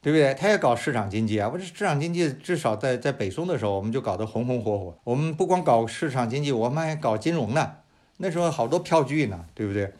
[0.00, 0.34] 对不对？
[0.34, 1.48] 他也搞市场经济啊。
[1.52, 4.98] 我这市场经济至少在在北宋的时候，我们就搞得红红火火。
[5.04, 7.76] 我们不光搞市场经济，我们还搞金融呢。
[8.18, 9.92] 那时候好多票据呢，对不对？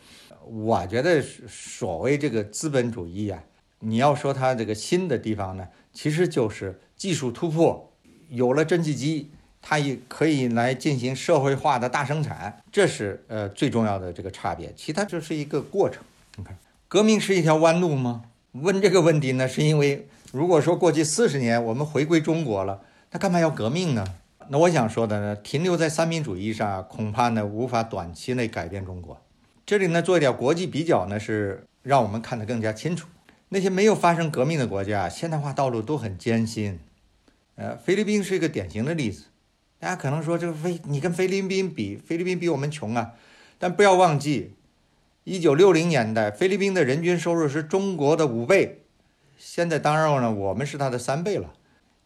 [0.44, 3.42] 我觉得所谓这个资本主义呀，
[3.78, 7.92] 你要说它这个新的地方呢，其实就是技术突破，
[8.28, 9.30] 有了蒸汽机。
[9.62, 14.72] 它也可以来进行社会化的大生产，这是呃最重要的这个差别。
[14.74, 16.02] 其他就是一个过程。
[16.36, 16.56] 你看，
[16.90, 18.24] 革命是一条弯路吗？
[18.50, 22.80] 问这个问题呢，是因为如果说过去四十年我们回归中国了，
[23.12, 24.04] 那干嘛要革命呢？
[24.48, 29.22] 那我想说的呢，停留在三民主义上，恐怕呢无法短期内改变中国。
[29.64, 33.06] 这里呢做一点国际比较呢，是让我们看得更加清楚。
[33.50, 36.80] 那些没有发生革命的国家，现代化道路都很艰辛。
[37.54, 39.26] 呃，菲律宾是一个典型的例子。
[39.78, 43.12] 大家可能说，这个菲你跟菲律宾比，菲律宾比我们穷啊。
[43.60, 44.54] 但不要忘记，
[45.24, 48.84] 一九六零年代，菲律宾的人均收入是中国的五倍。
[49.36, 51.52] 现在当然了，我们是它的三倍了。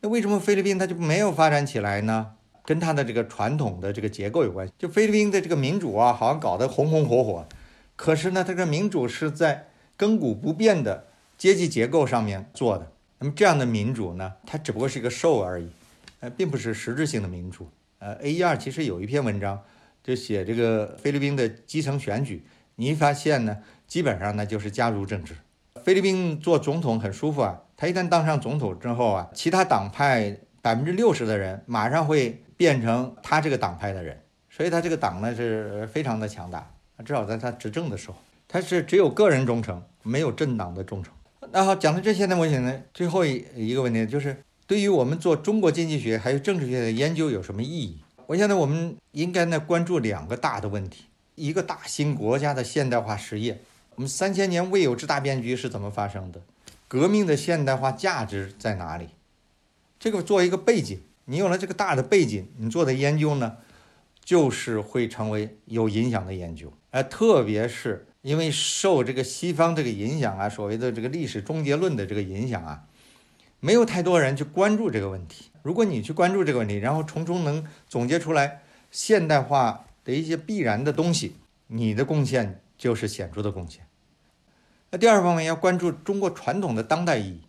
[0.01, 2.33] 那为什么菲律宾它就没有发展起来呢？
[2.65, 4.73] 跟它的这个传统的这个结构有关系。
[4.77, 7.47] 就菲律宾的这个民主啊，好像搞得红红火火，
[7.95, 11.07] 可是呢，它这个民主是在亘古不变的
[11.39, 12.91] 阶级结构上面做的。
[13.21, 15.69] 那么这样的民主呢，它只不过是一个 show 而已。
[16.19, 17.69] 呃，并不是实质性的民主。
[18.01, 19.63] 呃，A 一二其实有一篇文章，
[20.03, 22.45] 就写这个菲律宾的基层选举。
[22.77, 25.35] 你发现呢，基本上呢就是家族政治。
[25.85, 36.71] 菲律宾做总统很舒服啊，他一旦当上总统之后啊，其他党派百分之六十的人马上会变成他这个党派的人，所以他这个党呢是非常的强大，
[37.05, 38.17] 至少在他执政的时候，
[38.49, 41.13] 他是只有个人忠诚，没有政党的忠诚。
[41.53, 48.01] 那好，讲到这些呢，我想呢，最后一一个问题就是，对于我们做中国经济学还有政治学的研究有什么意义？
[48.27, 51.05] 我现在我们应该呢关注两个大的问题，
[51.35, 53.61] 一个大型国家的现代化实业，
[53.97, 56.41] 我们三千年未有之大变局是怎么发生的？
[56.87, 59.09] 革命的现代化价值在哪里？
[59.99, 63.57] 这个做一个背景，你有了这个大的背景，你做的研究呢，
[64.23, 66.73] 就是会成为有影响的研究。
[66.91, 72.85] 而特别是因为受这个西方这个影响啊，所谓的这个历史终结论的这个影响啊，
[73.59, 75.47] 没有太多人去关注这个问题。
[75.63, 81.37] 如果你去关注这个问题，然后从中能总结出来现代化的一些必然的东西，
[81.67, 83.87] 你的贡献就是显著的贡献。
[84.91, 87.41] 那第二方面要关注中国传统的当代意义。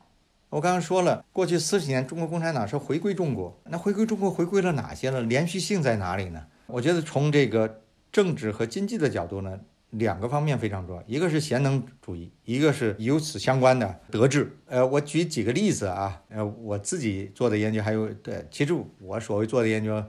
[0.49, 5.21] 我刚刚说了，过去四十年中国共产党是回归中国，那回归中国回归了哪些呢？
[5.21, 6.45] 连续性在哪里呢？
[6.67, 9.59] 我觉得从这个政治和经济的角度呢。
[9.91, 14.51] 两个方面非常重要，一个是贤能主义，一个是由此相关的德治。
[14.65, 20.03] 呃，我举几个例子啊，呃，我自己做的研究，还有对，其实我所谓做的研究，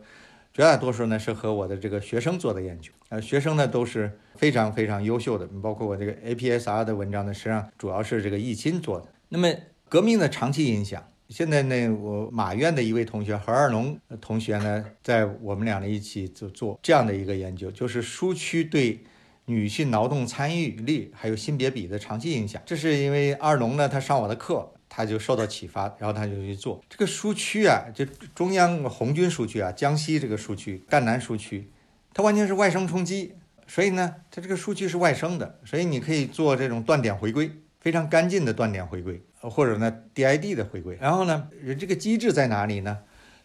[0.56, 2.90] 绝大多数呢是和我的这个学生做的研究。
[3.10, 9.06] 呃，学生呢都是非常非常优秀的，包括我这个 APSR 的文章呢，实际上主要是这个易清做的。
[9.28, 9.52] 那么
[9.86, 19.00] 革命的长期影响，现在呢，我马院的一位同学何二龙同学呢，在我们俩呢一起就做这样的一个研究，就是书区对。
[19.48, 31.70] 女性劳动参与率还有性别比的长期影响，这是因为二龙呢，他上我的课，他就受到启发，然后他就去做这个苏区啊，就中央红军苏区啊，江西这个苏区赣南苏区，
[32.14, 33.34] 它完全是外生冲击，
[33.66, 40.96] 所以呢，它这个苏区是外生的，所以你可以做这种断点回归，非常干净的断点回归，或者呢 DID 的回归。
[41.00, 42.98] 然后呢，人这个机制在哪里呢？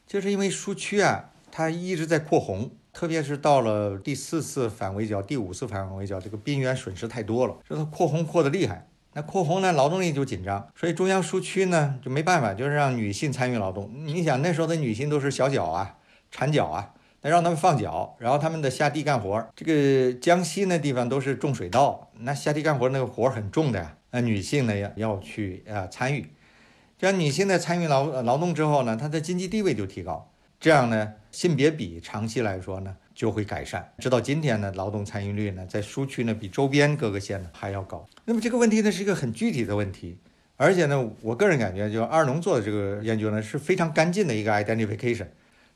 [0.08, 2.72] 就是因为苏区啊，它一直在扩红。
[2.94, 8.86] 特别是到了第四次反围剿、第五次反围剿，这个兵员损失太多了，这它扩红扩得厉害。
[9.14, 13.92] 那扩红呢，劳动力就紧张，所以中央苏区呢就没办法，就是让女性参与劳动。
[13.94, 15.98] 你想那时候的女性都是小脚啊、
[16.32, 19.46] 缠脚啊，那让他们放脚，然后他们的下地干活。
[19.56, 26.30] 这个江西那地方都是种水稻，那下地干活那个活很重的呀，那女性呢要要去啊参与。
[26.98, 30.32] 这样女性在参与劳劳动之后呢，她的经济地位就提高。
[30.60, 33.88] 这样呢，性别比长期来说呢就会改善。
[34.00, 38.04] 直到今天呢，劳动参与率呢在苏区呢比周边各个县呢还要高。
[38.26, 40.18] 那么这个问题呢是一个很具体的问题，
[40.58, 45.28] 而且呢，我个人感觉就二农做的这个研究呢是非常干净的一个 identification，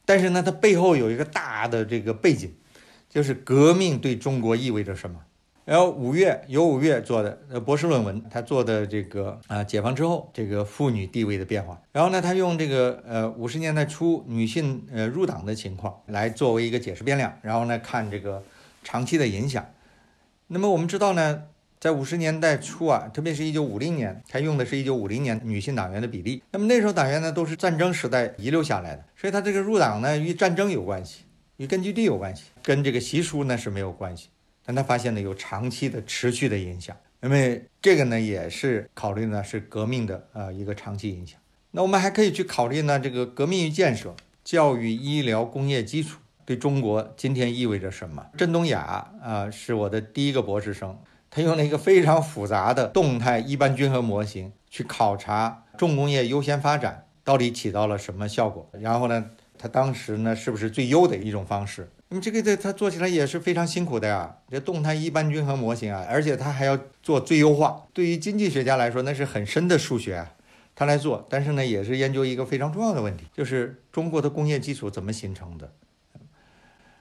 [0.06, 2.52] 但是呢，它背后有一个大的这个背景，
[3.08, 5.20] 就是革命对中国意味着什么。
[5.66, 11.82] 然后五月由五月做的呃博士论文，他做的这个啊解放之后这个妇女地位的变化。
[11.92, 18.44] 然后呢，他用这个呃五十年代初女性呃入党的情况来作为一个解释变量，然后呢看这个
[18.84, 19.66] 长期的影响。
[20.46, 21.46] 那么我们知道呢，
[21.80, 26.44] 在五十年代初啊，特别是一九五零年，他用的是一九五零年女性党员的比例。
[26.52, 31.24] 那么那时候党员呢都是战争时代遗留下来的，所以他这个入党呢与战争有关系，
[31.58, 34.30] 与根据地有关系，跟这个习俗呢是没有关系。
[34.66, 41.40] 但他发现呢有长期的持续的影响，因为这个呢也是考虑呢是革命的呃一个长期影响。
[41.72, 48.26] 那我们还可以去考虑呢这个革命与建设、教育、医疗、工业基础对中国今天意味着什么？
[48.38, 50.98] 郑东雅啊是我的第一个博士生，
[51.30, 61.90] 他用了一个非常复杂的动态一般均衡模型去考察重工业优先发展到底起到了什么效果，然后呢他当时呢是不是最优的一种方式？
[62.08, 67.88] 那么这个的他做起来也是非常辛苦的呀，这动态一般均衡模型啊，而且他还要做最优化。
[67.94, 70.34] 对于经济学家来说，那是很深的数学啊，
[70.76, 71.26] 他来做。
[71.28, 75.74] 但是呢，也是研究一个非常重要的问题，就是中国的工业基础怎么形成的。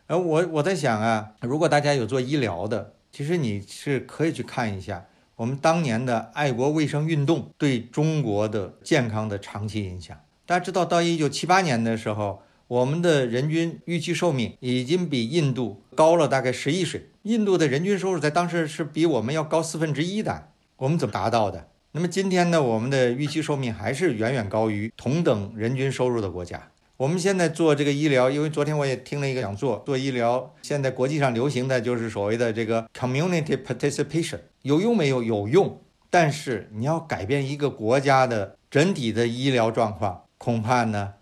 [0.07, 5.05] 而我我在想啊，如果大家有做医疗的，其实你是可以去看一下
[5.37, 10.19] 我们当年的爱国卫生运动对中国的健康的长期影响。
[10.47, 12.43] 大家知道，到一九七八年的时候。
[12.66, 17.11] 我们的人均预期寿命已经比印度高了大概十亿岁。
[17.22, 20.49] 印度的人均收入在当时是比我们要高四分之一的。
[20.76, 21.68] 我们怎么达到的？
[21.93, 22.62] 那么今天呢？
[22.62, 26.70] 我们的预期寿命还是远远高于同等人均收入的国家。
[26.97, 35.22] 我们现在做这个医疗，因为昨天我也听了一个讲座，做医疗现在国际上流行的就是所谓的这个 community participation，有用没有？
[35.22, 35.80] 有用。
[36.11, 41.14] 但是你要改变一个国家的整体的医疗状况，恐怕呢？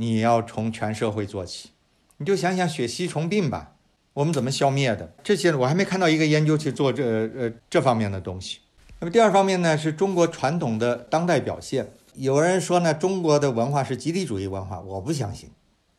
[0.00, 1.72] 你要从全社会做起，
[2.16, 3.72] 你就想想血吸虫病吧，
[4.14, 5.12] 我们怎么消灭的？
[5.22, 8.60] 这些我还没看到一个研究去做这呃这方面的东西。
[8.98, 11.92] 那么第二方面呢，是中国传统的当代表现。
[12.14, 15.50] 有人说呢，中国的文化是集体主义文化，我不相信。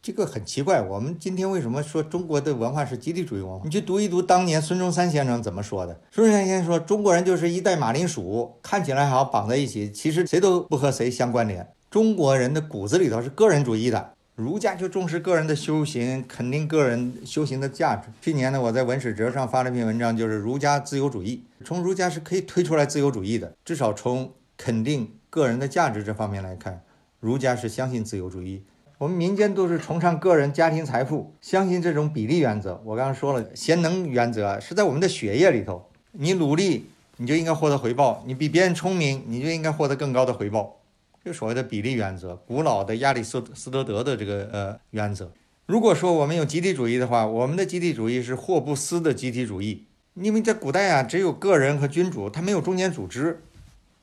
[0.02, 3.62] 这个很奇怪，我们今天为什么说中国的文化是集体主义文化？
[3.66, 6.02] 你去读一读当年孙中山先生怎么说的。
[6.10, 11.68] 孙中山先生说，中国人就是一袋马铃薯，看起来好像绑在一起，其实谁都不和谁相关联。
[11.92, 18.08] 中国人的骨子里头是个人主义的，儒家就重视个人的修行，肯定个人修行的价值。
[18.22, 21.44] 去年呢，我在文史哲上发了一篇文章，就是儒家自由主义。
[21.66, 26.82] 从儒家是可以推出来自由主义的，至少从肯定个人的价值这方面来看，
[27.20, 28.64] 儒家是相信自由主义。
[28.98, 32.82] 我们民间都是崇尚个人、家庭、财富，相信这种比例原则。
[32.86, 35.90] 我刚刚说了，贤能原则是在我们的血液里头。
[36.14, 36.86] 你努力，
[37.18, 40.78] 你就应该获得回报；你比别人聪明，你就应该获得更高的回报。
[41.24, 45.32] 就所谓的比例原则，古老的亚里士斯多德的这个呃原则。
[45.68, 49.86] 如果说我们有集体主义的话，我们的集体主义是霍布斯的集体主义。
[50.16, 53.42] 因为在古代啊，只有个人和君主，他没有中间组织，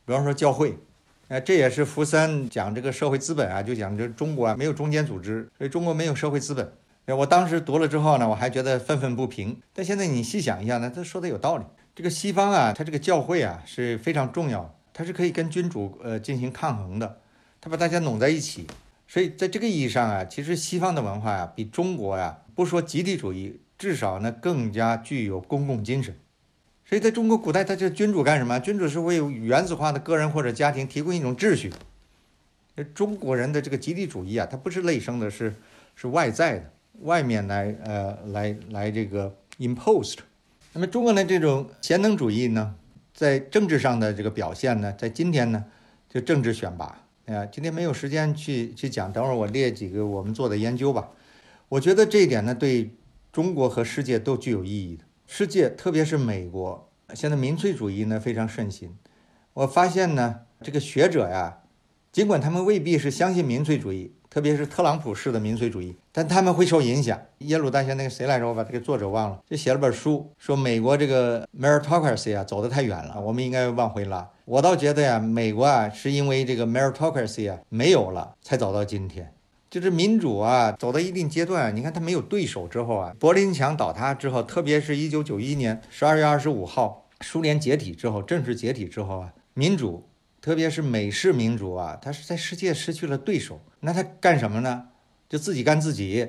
[0.06, 0.78] 比方说教会。
[1.28, 6.72] 哎，这也是福山讲这个社会资本啊，就讲这中国啊没有中间组织，所以中国没有社会资本。
[7.06, 9.60] 我当时读了之后呢，我还觉得愤愤不平。
[9.74, 11.64] 但现在你细想一下呢，他说的有道理。
[11.94, 17.20] 这个西方啊，他这个教会啊是非常重要的，它是可以跟君主呃进行抗衡的，
[17.60, 18.66] 它把大家拢在一起。
[19.06, 26.16] 所以在这个意义上啊，其实西方的文化呀，比中国呀，不说集体主义，至少呢更加具有公共精神。
[26.84, 28.58] 所以，在中国古代，他这君主干什么？
[28.58, 31.72] 君主是为原子化的个人或者家庭提供一种秩序。
[32.92, 35.54] 中国人的这个集体主义啊，它不是内生的，是
[35.94, 36.72] 是外在的，
[37.02, 40.16] 外面来呃来来这个 imposed。
[40.72, 42.74] 那么，中国的这种贤能主义呢，
[43.18, 45.64] 在政治上的这个表现呢，在今天呢，
[46.08, 47.02] 就政治选拔。
[47.26, 51.10] 啊，今天没有时间去去讲，等会儿我列几个我们做的研究吧。
[51.68, 52.94] 我觉得这一点呢，对
[53.32, 55.02] 中国和世界都具有意义的。
[55.26, 58.96] 世界，特别是美国，现在民粹主义呢非常盛行。
[59.52, 61.62] 我发现呢，这个学者呀，
[62.12, 67.20] 尽管他们未必是相信民粹主义，特别是特朗普式的民粹主义，但他们会受影响。
[67.38, 68.46] 耶鲁大学那个谁来着？
[68.46, 74.30] 我把这个作者忘了，就写了本书，说美国这个 meritocracy 啊走得太远了，我们应该往回拉。
[74.44, 79.34] 我倒觉得呀，美国啊是因为这个 meritocracy 啊没有了，才走到今天。
[79.68, 90.07] 就是民主啊，走到一定阶段，你看他没有对手之后啊，柏林墙倒塌之后，特别是一九九一年十二月二十五号，苏联解体之后，正式解体之后啊，民主，
[90.40, 94.88] 特别是美式民主啊，它是在世界失去了对手，那他干什么呢？
[95.28, 96.26] 就自己干自己，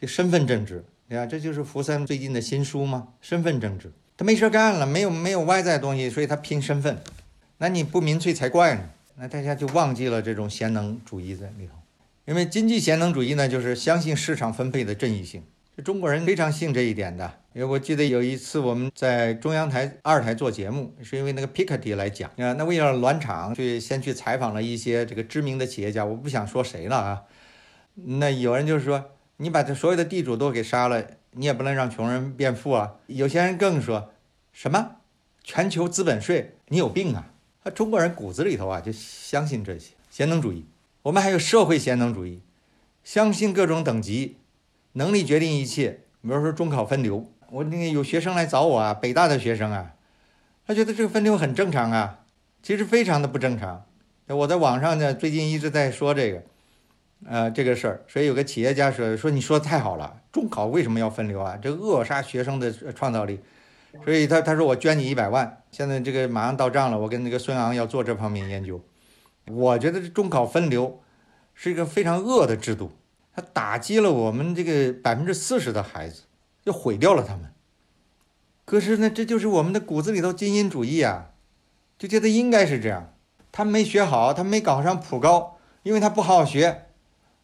[0.00, 1.26] 就身份政治，对吧？
[1.26, 6.98] 这就是福山最近的新书嘛，身份政治，他没事干了，没有没有外在东西，所以他拼身份，
[7.58, 11.74] 那你不民粹才怪呢，那大家就忘记了这种贤能主义在里头。
[12.24, 15.44] 因为经济贤能主义呢，就是相信市场分配的正义性，
[15.82, 17.40] 中国人非常信这一点的。
[17.52, 27.22] 因为我记得有一次我们在中央台二台做节目，是因为那个 Piketty 来讲啊，那为了暖场，去先去采访了一些这个知名的企业家，我不想说谁了啊。
[27.94, 32.96] 那有人就是说，你把这所有的地主都给杀了，你也不能让穷人变富啊。
[33.06, 34.10] 有些人更说
[34.52, 34.96] 什么
[35.42, 37.30] 全球资本税，你有病啊！
[37.64, 40.66] 他中国人骨子里头啊就相信这些贤能主义。
[41.02, 42.42] 我们还有社会贤能主义，
[43.02, 44.36] 相信各种等级，
[44.96, 46.00] 能力决定一切。
[46.22, 49.92] 比如说中考分流，我那个有学生来找我啊，北大的学生啊，
[50.66, 52.20] 他觉得这个分流很正常啊，
[52.62, 53.84] 其实非常的不正常。
[54.28, 56.42] 我在网上呢，最近一直在说这个，
[57.26, 58.04] 呃，这个事儿。
[58.08, 61.56] 所以有个企业家说说，你说的太好了，中考为什么要分流啊？
[61.62, 63.38] 这扼杀学生的创造力。
[64.04, 68.80] 所以他他说我捐你一百万，现在这个马上到账了，我跟那个孙昂要做这方面研究。
[69.46, 71.00] 我觉得中考分流
[71.54, 72.90] 是一个非常恶的制度，
[73.36, 76.22] 他打击了我们这个百分之四十的孩子，
[76.64, 77.52] 就毁掉了他们。
[78.64, 81.32] 可是呢，这就是我们的骨子里头精英主义啊，
[81.98, 83.12] 就觉得应该是这样。
[83.52, 86.86] 他没学好，他没考上普高，因为他不好好学，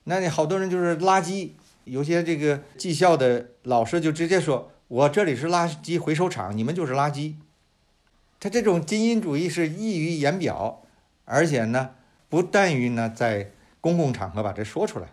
[0.04, 1.50] 那你好多人就是垃圾。
[1.84, 7.34] 有些这个技校的老师就直接说：“我这里是垃圾回收厂，你们就是垃圾。”
[8.40, 10.82] 他这种精英主义是溢于言表。
[11.24, 11.90] 而且呢，
[12.28, 15.08] 不但于呢在公共场合把这说出来，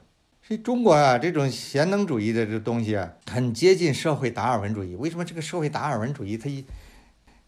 [0.49, 4.95] 所以中国啊这种贤能主义的这东西啊，很接近社会达尔文主义。
[4.95, 6.65] 为什么这个社会达尔文主义它一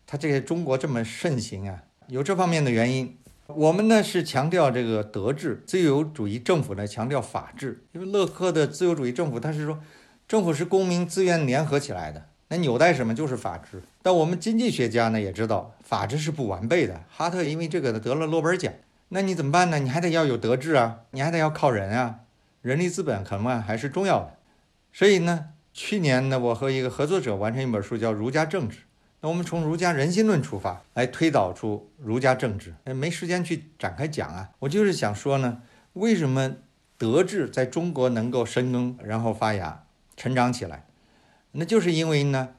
[0.05, 1.81] 它这个中国这么盛行啊？
[2.05, 3.17] 有这方面的原因。
[3.47, 7.83] 我们呢是强调这个德治，自由主义政府呢强调法治。
[7.93, 9.79] 因为勒克的自由主义政府，他是说
[10.27, 12.27] 政府是公民自愿联合起来的。
[12.49, 17.01] 那纽带什么就是法治，但我们经济学家呢也知道法治是不完备的。
[17.09, 18.71] 哈特因为这个得了诺贝尔奖。
[19.09, 19.79] 那你怎么办呢？
[19.79, 22.19] 你还得要有德治啊，你还得要靠人啊，
[22.61, 24.37] 人力资本可能还是重要的。
[24.93, 28.77] 所以呢，去年呢，我和一个合作者完成一本书，叫《儒家政治》。
[29.21, 32.73] 那我们从儒家人心论出发，来推导出儒家政治。
[32.85, 34.49] 哎，没时间去展开讲啊。
[34.59, 35.61] 我就是想说呢，
[35.93, 36.55] 为什么
[36.97, 39.83] 德治在中国能够生根，然后发芽、
[40.17, 40.85] 成长起来？
[41.51, 42.49] 那就是因为呢，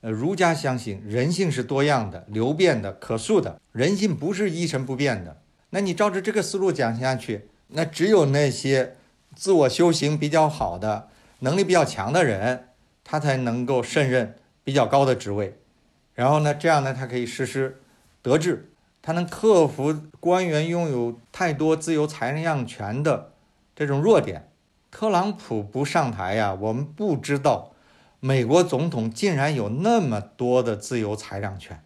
[0.00, 5.40] 呃，儒家相信人性是多样的、流变的、可塑的，人性不是一成不变的。
[5.70, 8.96] 那你照着这个思路讲下去，那只有那些
[9.40, 12.68] 自我修行比较好的、能力比较强的人，
[13.02, 15.56] 他才能够胜任比较高的职位。
[16.14, 17.80] 然后呢，这样呢，他可以实施
[18.20, 18.70] 德治，
[19.00, 23.32] 他能克服官员拥有太多自由裁量权的
[23.74, 24.50] 这种弱点。
[24.90, 27.72] 特朗普不上台呀，我们不知道
[28.20, 31.82] 美国总统竟然有那么多的自由裁量权。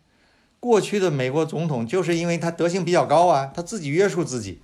[0.59, 4.61] 过去的美国总统就是因为他德行比较高啊，他自己约束自己。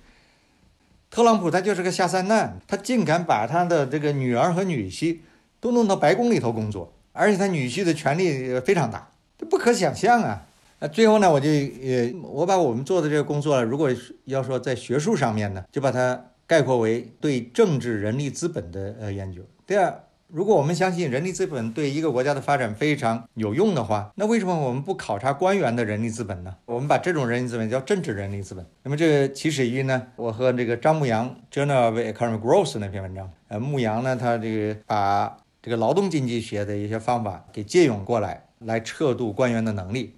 [1.11, 5.17] 特朗普他就是个下三滥，他竟敢把他的这个女儿和女婿
[5.59, 9.11] 都弄到白宫里头工作，而且他女婿的权力非常大。
[9.37, 10.47] 这不可想象啊！
[10.79, 13.91] 那最后呢，我就也，我把我们做的这个工作，如果
[14.23, 19.41] 要说在学术上面呢，就把它概括为对政治人力资本的呃研究。
[19.67, 20.03] 第二，
[20.33, 26.55] 如果我们相信人力资本对一个国家的发展非常有用的话，那为什么我们不考察官员的人力资本呢？
[26.65, 28.65] 我们把这种人力资本叫政治人力资本。
[28.83, 33.29] 那么这起始于呢，我和这个张牧阳《Journal of Economic Growth》那篇文章。
[33.49, 38.43] 呃，牧阳呢，他这个把这个劳动经济学的一些方法给借用过来。
[38.63, 40.13] 来测度官员的能力。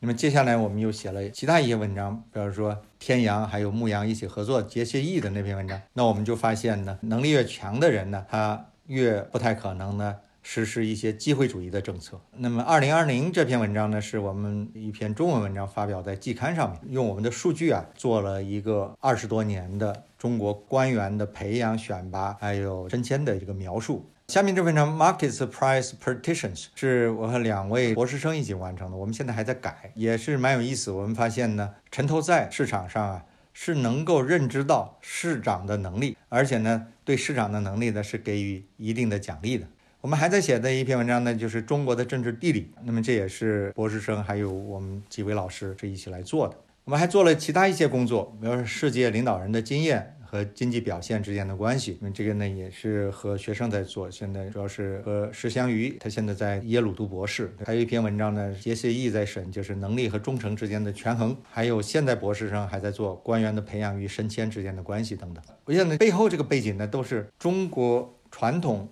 [0.00, 5.80] 那么接下来我们又写了其他一些文章，比如说天阳还有牧羊一起合作结协议的那篇文章。
[5.92, 12.20] 那我们就发现呢，能力越强的人呢，他越不太可能呢实施一些机会主义的政策。
[12.36, 24.04] 那么二零二零这篇文章呢，是我们一篇中文文章发表在季刊上面，用我们的数据啊做了一个二十多年的中国官员的培养、选拔还有升迁的一个描述。
[24.28, 30.90] 下面这篇章 Market Price Partitions 是我和两位博士生一起完成的，我们现在还在改，也是蛮有意思。
[30.90, 39.66] 我们发现呢，城投在市场上啊是能够认知到市长的能力，而且呢对市长的能力呢是给予一定的奖励的。
[40.00, 46.56] 我们还在写的一篇文章呢，就是中国的政治地理，那么这也是博士生还有我们几位老师是一起来做的。
[46.84, 50.10] 我们还做了其他一些工作，比如说世界领导人的经验。
[50.34, 54.10] 和经济表现之间的关系，那这个呢也是和学生在做。
[54.10, 57.54] 现在主要是和石祥宇，他现在在耶鲁读博士。
[57.64, 61.36] 还有一篇文章呢，杰西义在审，就是能力和忠诚之间的权衡。
[61.48, 65.44] 还有现在博士生还在做官员的培养与升迁之间的关系等等。
[65.66, 68.88] 我想呢，背后这个背景呢，都是中国传统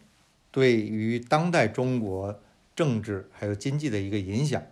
[0.53, 2.40] 对于当代中国
[2.76, 4.62] 政治还有经济的一个影响。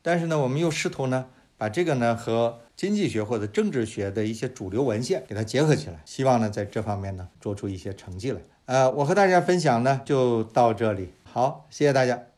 [0.00, 1.26] 但是呢，我们又试图呢，
[1.58, 8.40] 把这个呢和经济学或者政治学的一些主流文献给它结合起来，希望呢在这方面呢做出一些成绩来。
[8.66, 12.33] 呃，我和大家分享呢就到这里，好，谢谢大家。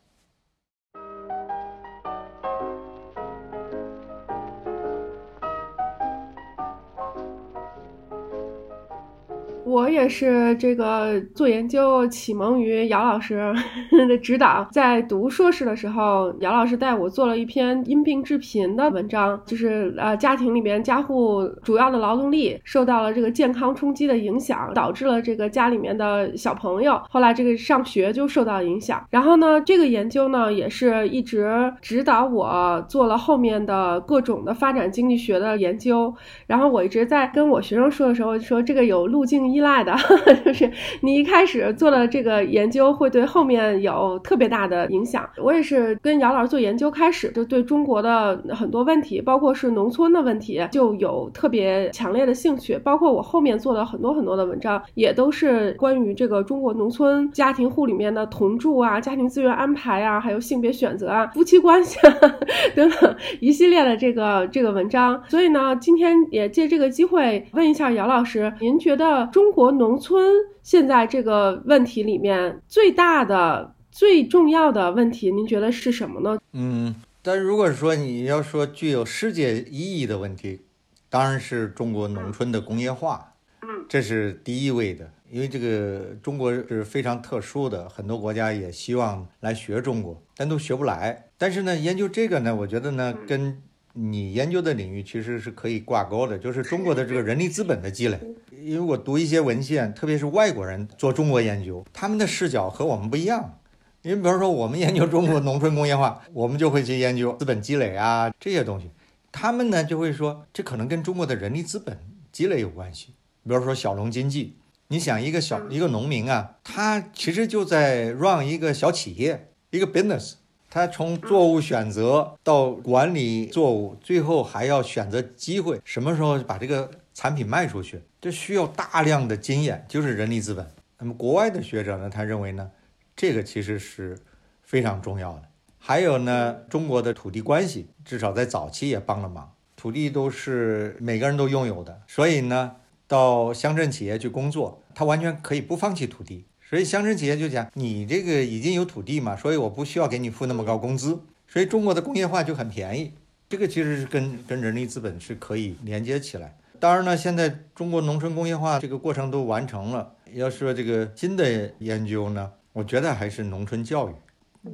[9.77, 13.55] 我也是这个做研究启蒙于姚老师
[14.09, 29.07] 的指导，在读硕士的时候，姚老师带我做了一篇因病致贫的文章，就是呃家庭里面家户主要的劳动力受到了这个健康冲击的影响，导致了这个家里面的小朋友后来这个上学就受到影响。
[29.11, 36.15] 然后呢，这个研究呢也是一直指导我做了后面的各种的发展经济学的研究。
[36.47, 39.66] 然后我一直在跟我学生说的时候说，这个有路径依赖。
[39.67, 39.95] 赖的，
[40.45, 45.29] 就是你一开始做的这个研究会对后面有特别大的影响。
[45.43, 52.79] 我也是跟姚老师做研究开始，就对中国的很多问题，包括是农村的问题，就有特别强烈的兴趣。
[52.79, 62.15] 包括我后面做的很多很多的文章，也都是关于这个中国农村家庭户里面的同住啊、家庭资源安排啊、还有性别选择啊、夫妻关系啊
[62.77, 65.21] 等等一系列的这个这个文章。
[65.29, 76.39] 所以呢，今天也借这个机会问一下姚老师，您觉得中国农村现在这个问题里面最大的、最重要的问题，您觉得是什么呢？
[76.53, 80.63] 嗯，但如果说你要说具有世界意义的问题，
[81.09, 85.11] 当然是中国农村的工业化，嗯，这是第一位的。
[85.29, 91.31] 因为这个中国是非常特殊的，很多国家也希望来学中国，但都学不来。
[91.37, 93.61] 但是呢，研究这个呢，我觉得呢，跟
[93.99, 98.21] 你研究的领域其实是可以挂钩的，就是中国的这个人力资本的积累。
[98.63, 103.59] 因为我读一些文献，特别是外国人做中国研究，他们的视角和我们不一样。
[104.03, 108.91] 你比如说，我们研究中国农村工业化，我们就会去研究资本积累啊这些东西。
[109.33, 111.99] 他们呢就会说，这可能跟中国的人力资本
[112.31, 113.15] 积累有关系。
[113.45, 114.57] 比如说小农经济，
[114.89, 120.35] 你想一个小一个农民啊，他其实就在 run 一个小企业，一个 business。
[120.77, 130.67] 他从作物选择到管理作物，最后还要选择机会，什么时候把这个产品卖出去，这需要大量的经验，就是人力资本。
[130.99, 132.71] 那么国外的学者呢，他认为呢，
[133.17, 134.19] 这个其实是
[134.65, 135.45] 非常重要的。
[135.79, 139.51] 还有呢，中国的土地关系，至少在早期也帮了忙。
[139.77, 142.77] 土地都是每个人都拥有的，所以呢，
[143.09, 146.45] 到乡镇企业去工作，他完全可以不放弃土地。
[146.69, 153.13] 所以乡镇企业就讲，你这个已经有土地嘛，所以我不需要给你付那么高工资，所以中国的工业化就很便宜。
[153.49, 156.59] 这个其实是跟跟人力资本是可以连接起来。
[156.81, 164.13] 当然呢，现在中国农村工业化这个过程都完成了，要说这个新的研究呢，我觉得还是农村教育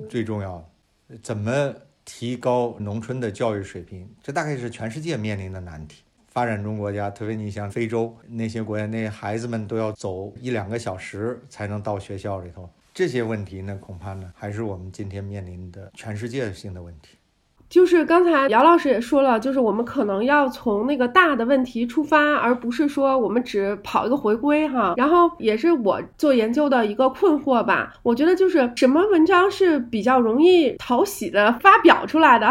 [0.08, 0.56] 最重要
[1.08, 1.18] 的。
[1.22, 1.74] 怎么
[2.06, 4.08] 提高农村的教育水平？
[4.22, 6.02] 这大概是全世界面临的难题。
[6.32, 12.66] 发展中国家，特别你像非洲那些国家，那孩子们都要走一两个小时才能到学校里头。
[12.94, 17.18] 这些问题呢，恐怕呢，还是我们今天面临的全世界性的问题。
[17.68, 24.92] 就是刚才姚老师也说了，就是我们可能要从那个大的问题出发，而不是说我们只跑一个回归哈。
[24.98, 27.94] 然后也是我做研究的一个困惑吧。
[28.02, 32.46] 我觉得就是什么文章是比较容易讨喜的发表出来的，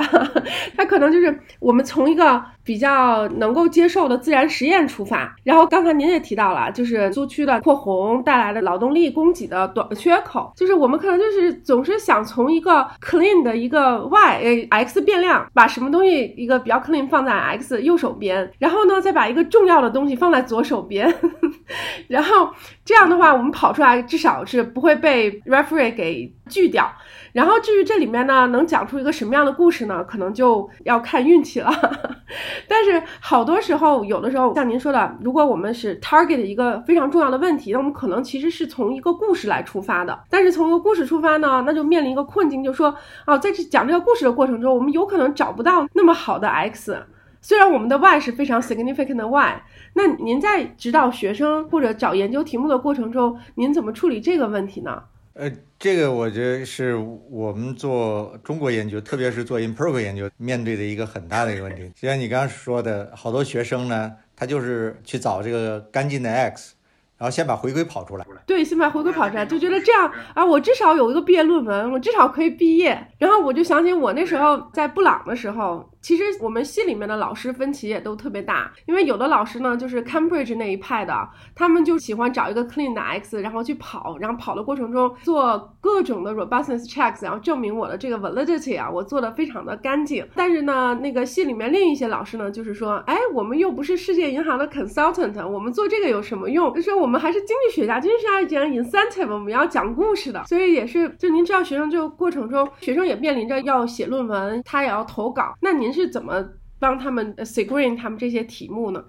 [0.75, 2.43] 它可能就是我们从一个。
[2.63, 21.13] 比较能够接受的自然实验出发，然后刚才您也提到了，就是租区的扩红带来的劳动力供给的短缺口，就是我们可能就是总是想从一个 clean 的一个 y 呃 x 变量，把什么东西一个比较 clean 放在 x 右手边，然后呢再把一个重要的东西放在左手边，
[22.07, 22.49] 然后
[22.85, 26.91] 这样的话，我们跑出来至少是不会被 referee 给拒掉。
[27.33, 30.03] 然后至于这里面呢，能讲出一个什么样的故事呢？
[30.03, 31.71] 可能就要看运气了。
[32.67, 40.19] 但是好多时候，有的时候像您说的，如果我们是 target 一个非常重要的问题，那我们可能其实是从一个故事来出发的。
[40.29, 42.93] 但是从一个故事出发呢，那就面临一个困境，就说
[43.23, 47.01] 啊，在这讲这个故事的过程中，我们有可能找不到那么好的 x，
[47.41, 49.63] 虽然我们的 y 是非常 significant 的 y。
[49.93, 55.03] 那您在指导学生或者找研究题目的过程中，您怎么处理这个问题呢？
[55.33, 56.95] 呃，这个我觉得是
[57.29, 61.91] 我们做中国研究，特别是做 i m p r o v e 研究面对的一个很大的一个问题。
[61.95, 66.73] 就像你刚刚说的，好多学生呢，他就是去找这个干净的 x。
[67.17, 72.99] 然后先把回归跑出来，对，先把回归跑出来，就觉得这样啊，我至少有一个毕业论文，我至少可以毕业。
[73.19, 90.27] 然后我就想起我那时候在布朗的时候，其实我们系里面的老师分歧也都特别大，因为有的老师呢就是 Cambridge 那一派的，他们就喜欢找一个 clean 的 x，然后去跑，然后跑的过程中做各种的 robustness checks，然后证明我的这个 validity 啊，我做的非常的干净。
[90.35, 96.73] 但是呢，那个系里面另一些老师呢，就是说，哎，我们又不是世界银行的 consultant，我们做这个有什么用？
[96.73, 97.11] 就说我。
[97.11, 109.03] 们还是经济学家，经济学家讲 incentive，我们要讲故事的，所以也是，就您知道，学生这个过程中，学生也面临着要写论文，他也要投稿，那您是怎么帮他们 screen 他们这些题目呢？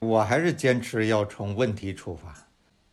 [0.00, 2.34] 我还是坚持要从问题出发。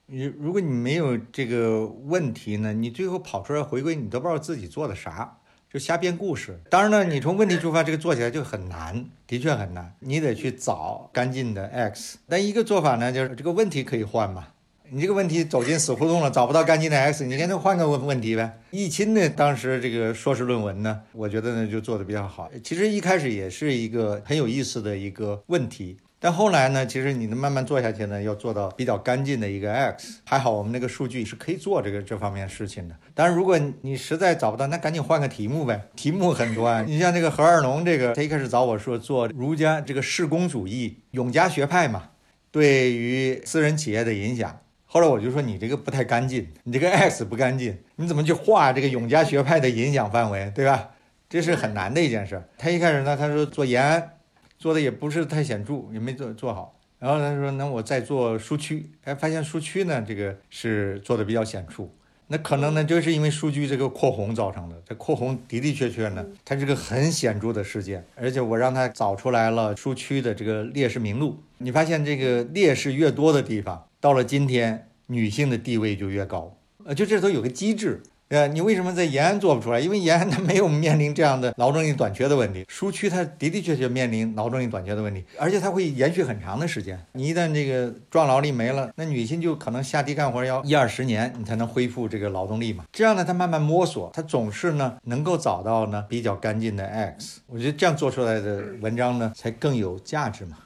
[0.06, 5.38] 你如果你没有这个问题呢，你最后跑出来回归，你都不知道自己做的啥。
[5.70, 9.95] 就瞎编故事，当然了，你从问题出发，这个做起来就很难，的确很难。
[10.02, 12.20] 你得去找干净的 x。
[12.28, 14.47] 但一个做法呢，就是这个问题可以换嘛。
[14.93, 18.59] 你这个问题走进死胡同了，找不到干净的 x，你干脆换个问问题呗。
[18.71, 22.51] 易钦呢，当时这个硕士论文呢，我觉得呢就做的比较好。
[22.61, 25.95] 其实一开始也是一个很有意思的一个问题。
[26.19, 30.19] 但后来呢，其实你能慢慢做下去呢，要做到比较干净的一个 X。
[30.25, 32.95] 还好我们那个数据是可以做这个这方面事情的。
[33.15, 35.81] 当然，如果你实在找不到，那赶紧换个题目呗。
[35.95, 42.09] 题目很多啊，你像这个何二农这个，他一开始找我说做儒家这个士公主义永嘉学派嘛，
[42.51, 44.59] 对于私人企业的影响。
[44.93, 50.89] 后来我就说你这个不太干净，你这个 X 不干净，你怎么去画这个永嘉学派的影响范围，对吧？
[51.29, 52.43] 这是很难的一件事。
[52.57, 54.11] 他一开始呢，他说做延安。
[54.59, 56.77] 做的也不是太显著，也没做做好。
[56.99, 61.87] 然后他说：“那我再做苏区。”哎，发现苏区呢，这个是做的比较显著。
[62.27, 64.75] 那可能呢，就是因为数据这个扩红造成的。
[64.85, 68.05] 这扩红的的确确呢，它是个很显著的事件。
[68.15, 71.41] 而且我让他找出来了苏区的这个烈士名录。
[71.59, 76.58] 你发现这个烈士越多的地方，到了今天，女性的地位就越高。
[76.84, 78.02] 呃，就这都有个机制。
[78.30, 79.80] 呃，你为什么在延安做不出来？
[79.80, 86.97] 因为延安它没有面临这样的劳动力短缺的问题，苏区它的的确确面临劳动力短缺的问题，而且它会延续很长的时间。
[87.12, 92.86] 你一旦这个壮劳力没了，那女性就可能下地干活要一二十年，你才能恢复这个劳动力嘛。
[92.91, 97.41] 这样呢，她慢慢摸索，她总是呢能够找到呢比较干净的 X。
[97.47, 100.58] 我觉得这样做出来的文章呢才更有价值嘛。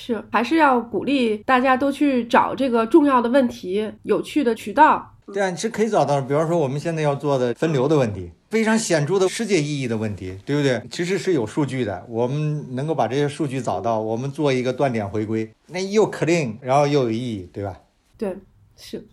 [0.00, 5.16] 是，还是要鼓励大家都去找这个重要的问题、有趣的渠道。
[5.34, 6.20] 对啊，你是可以找到。
[6.20, 10.80] 比方说，我们现在要做的分流的问题，非常显著的世界意义的问题，对不对？
[10.88, 17.76] 其实是有数据的，我们能够把这些数据找到，我们做一个断点回归，那又 clean，然后又有意义，对吧？
[18.16, 18.36] 对，
[18.76, 19.04] 是。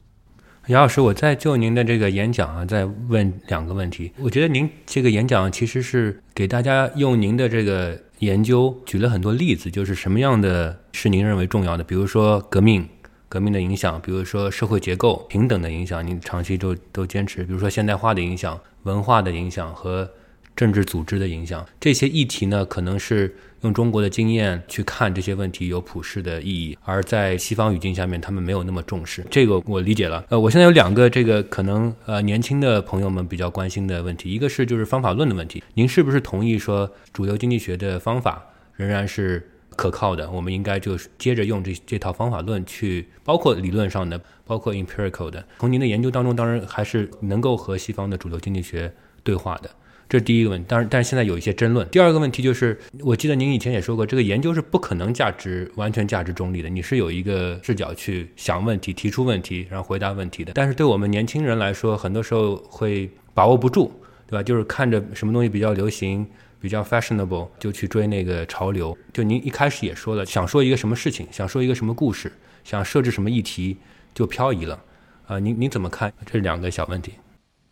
[0.67, 4.11] 杨老师，我再就您的这个演讲啊，再问两个问题。
[4.19, 12.88] 我觉得您这个演讲其实是给大家用您的这个研究举了很多例子，就是什么样的是您认为重要的，比如说革命。
[13.28, 17.43] 革命的影响，比如说社会结构平等的影响，您长期都都坚持。
[17.43, 20.09] 比如说现代化的影响、文化的影响和
[20.55, 23.36] 政治组织的影响，这些议题呢，可能是
[23.66, 29.26] 用中国的经验去看这些问题有普世的意义，而在西方语境下面，他们没有那么重视。
[29.30, 30.24] 这个我理解了。
[30.30, 35.63] 呃，我现在有两个这个可能呃年轻的朋友们比较关心的问题，一个是就是方法论的问题。
[35.74, 38.41] 您是不是同意说主流经济学的方法
[38.76, 39.51] 仍然是？
[39.78, 45.45] 可靠的，我们应该就是接着用这这套方法论去，包括理论上的，包括 empirical 的。
[45.59, 48.89] 从您的研究当中，当然还是能够和西方的主流经济学
[49.22, 49.70] 对话的，
[50.08, 50.66] 这是第一个问题。
[50.68, 51.88] 当然，但是现在有一些争论。
[51.89, 60.53] 第二个问题就是，我记得您以前也说过，这个研究是不可能价值完全价值中立的，你是有一个视角去想问题、提出问题，然后回答问题的。
[60.53, 63.91] 但是对我们年轻人来说，很多时候会把握不住，
[64.28, 64.43] 对吧？
[64.43, 66.26] 就是看着什么东西比较流行。
[66.58, 68.97] 比较 fashionable 就去追那个潮流。
[69.14, 72.32] 就您一开始也说了，想说一个什么事情，想说一个什么故事，
[72.64, 73.78] 想设置什么议题，
[74.16, 74.82] 就漂移了。
[75.28, 77.12] 啊，您您怎么看这两个小问题？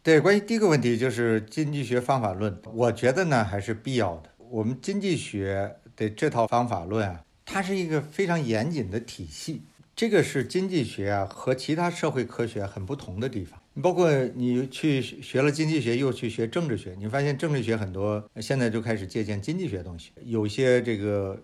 [0.04, 4.30] 对，关于第一个问题，就是经济学方法论，我觉得呢还是必要的。
[4.49, 9.62] 我们经济学的这套方法论啊，它是一个非常严谨的体系。
[9.95, 13.58] 这个是经济学啊和其他社会科学很不同的地方。
[13.82, 20.12] 包括你去学了经济学，又去学政治学，你发现政治学很多现在就开始借鉴经济学东西。
[20.26, 21.41] 有些这个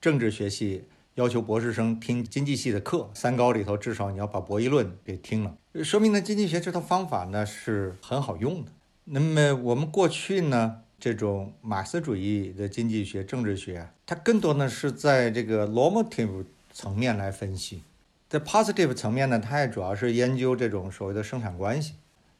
[0.00, 0.84] 政治学系
[1.16, 8.72] 要求博士生听经济系的课，三高里头至少你要把博弈论给听了，说明呢经济学这套方法呢是很好用的。
[9.04, 17.82] 那么我们过去呢这种马克思主义的经济学、政治学，它更多呢是在这个 normative 层面来分析。
[18.28, 21.94] 在 positive 层面呢，它也主要是研究这种所谓的生产关系，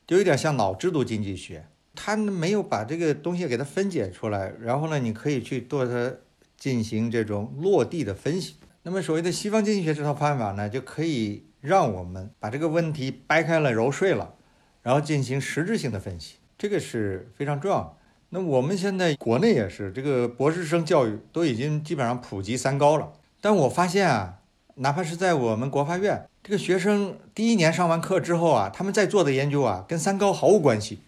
[0.06, 1.64] 就有点像脑制度经济学，
[1.94, 6.14] 它没有把这个东西给它分解出来，然后呢，你可以去对它
[6.58, 8.56] 进行这种落地的分析。
[8.82, 14.34] 那么所谓的西方经济学这套方法呢，就可以让我们把这个问题掰开了揉碎了，
[14.82, 17.96] 然后进行实质性的分析，这个是非常重要。
[18.30, 24.34] 那我们现在国内也是，这个博士生教育都已经基本上普及三高了，但我发现啊。
[24.80, 31.00] 哪怕是在我们国发院，这个学生第一年上完课之后啊，他们在做的研究啊，跟三高毫无关系。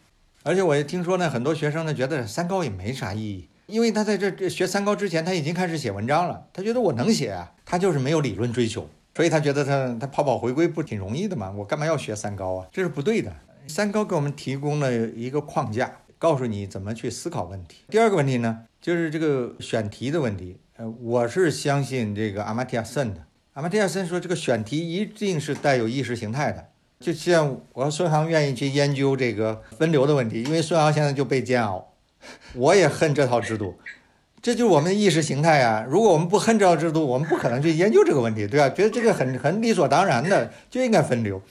[0.43, 6.49] 而且我也听说呢，很多学生呢觉得三高也没啥意义，因为他在这学三高之前，他已经开始写文章了。
[6.53, 8.89] 他觉得我能写啊，他就是没有理论追求，
[9.21, 11.53] 所以他觉得他他跑跑回归不挺容易的吗？
[11.55, 12.67] 我干嘛要学三高啊？
[12.73, 13.31] 这是不对的。
[13.67, 17.85] 三高给我们提供了一个框架，告诉你怎么去思考问题。
[17.91, 20.57] 第二个问题呢，就是这个选题的问题。
[20.79, 23.27] 呃，我是相信这个阿马蒂亚森的。
[23.53, 26.69] 阿马蒂亚森说：“这个选题一定是带有意识形态的，
[27.01, 31.93] 就像我和孙航愿意去研究这个分流的问题，因为孙航现在就被煎熬，
[32.55, 33.79] 我也恨这套制度，
[34.43, 35.85] 这就是我们的意识形态啊！
[35.89, 38.69] 如果我们不恨这套制度，我们不可能去研究这个问题，对吧？
[38.71, 41.43] 觉得这个很很理所当然的，就应该分流，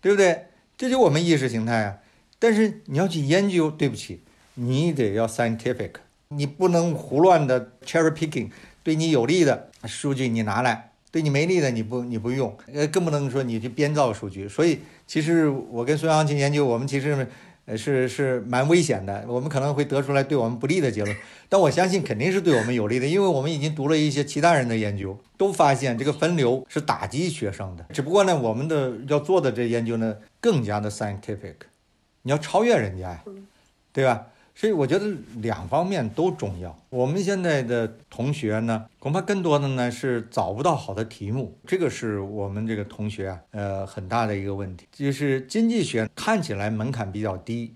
[0.00, 0.46] 对不对？
[0.76, 1.96] 这就我们意识形态啊！
[2.38, 4.20] 但是你要去研究，对不起，
[4.54, 5.92] 你得要 scientific，
[6.28, 8.50] 你不能胡乱的 cherry picking，
[8.82, 14.46] 对你有利的数据你拿来。”对你没利的你不你不用，呃，更不能说你去编造数据。
[14.46, 17.26] 所以其实我跟孙杨去研究，我们其实
[17.66, 19.24] 呃是是蛮危险的。
[19.28, 21.16] 我们可能会得出来对我们不利的结论，
[21.48, 27.84] 但我相信肯定是对我们有利的，因为我们已经读了一些其他人的研究，都发现这个分流是打击学生的。
[27.92, 31.54] 只不过呢，我们的要做的这研究呢更加的 scientific，
[32.22, 33.24] 你要超越人家呀，
[33.92, 34.26] 对吧？
[34.58, 35.06] 所以我觉得
[35.42, 36.74] 两方面都重要。
[36.88, 44.86] 我们现在的同学呢，恐怕更多的呢是找不到好的题目，这个是我们这个同学啊，呃，很大的一个问题。
[44.90, 47.74] 就是经济学看起来门槛比较低，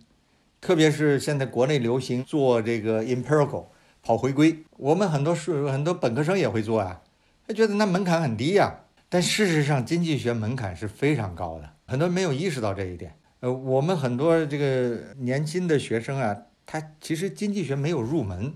[0.58, 3.66] 特别是现在国内流行做这个 empirical
[4.02, 7.02] 跑回归，我们很多是很多本科生也会做啊，
[7.46, 8.74] 他觉得那门槛很低呀。
[9.10, 13.12] 但事实上，经济学门槛是非常高的，很多人没有意识到这一点。
[13.40, 16.34] 呃，我们很多这个年轻的学生啊。
[16.72, 18.54] 他其实经济学没有入门，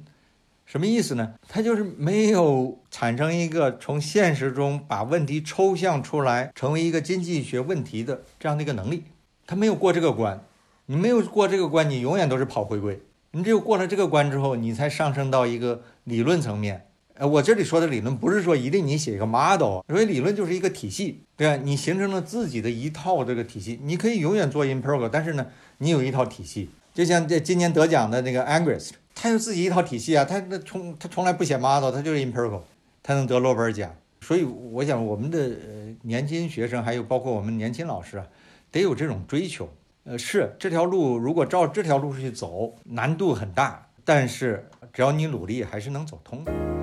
[0.65, 1.35] 什么意思呢？
[1.49, 9.03] 他就是没有产生一个从现实中把问题抽象出来，成为一个经济学问题的这样的一个能力。
[9.49, 10.41] 他没有过这个关，
[10.87, 13.03] 你没有过这个关，你永远都是跑回归。
[13.33, 16.87] 你只有过了这个关之后，你才上升到一个理论层面。
[17.15, 21.57] 呃，我这里说的理论不是说一定你写一个 model，所以理论就是一个体系，对吧？
[21.65, 25.49] 你形成了自己的一套这个体系，你可以永远做 empirical，但是呢，
[25.79, 26.71] 你有一套体系。
[26.95, 32.61] 就像这今年得奖的那个 Angus，他有自己一套体系啊，他那从他从来不写 model，他就是 empirical，
[33.03, 33.93] 他能得诺贝尔奖。
[34.21, 38.27] 所以我想我们的呃年轻学生，还有包括我们年轻老师啊，
[38.71, 39.69] 得有这种追求。
[40.05, 46.74] 呃，是这条路如果照这条路去走，难度很大，但是只要你努力，还是能走通的。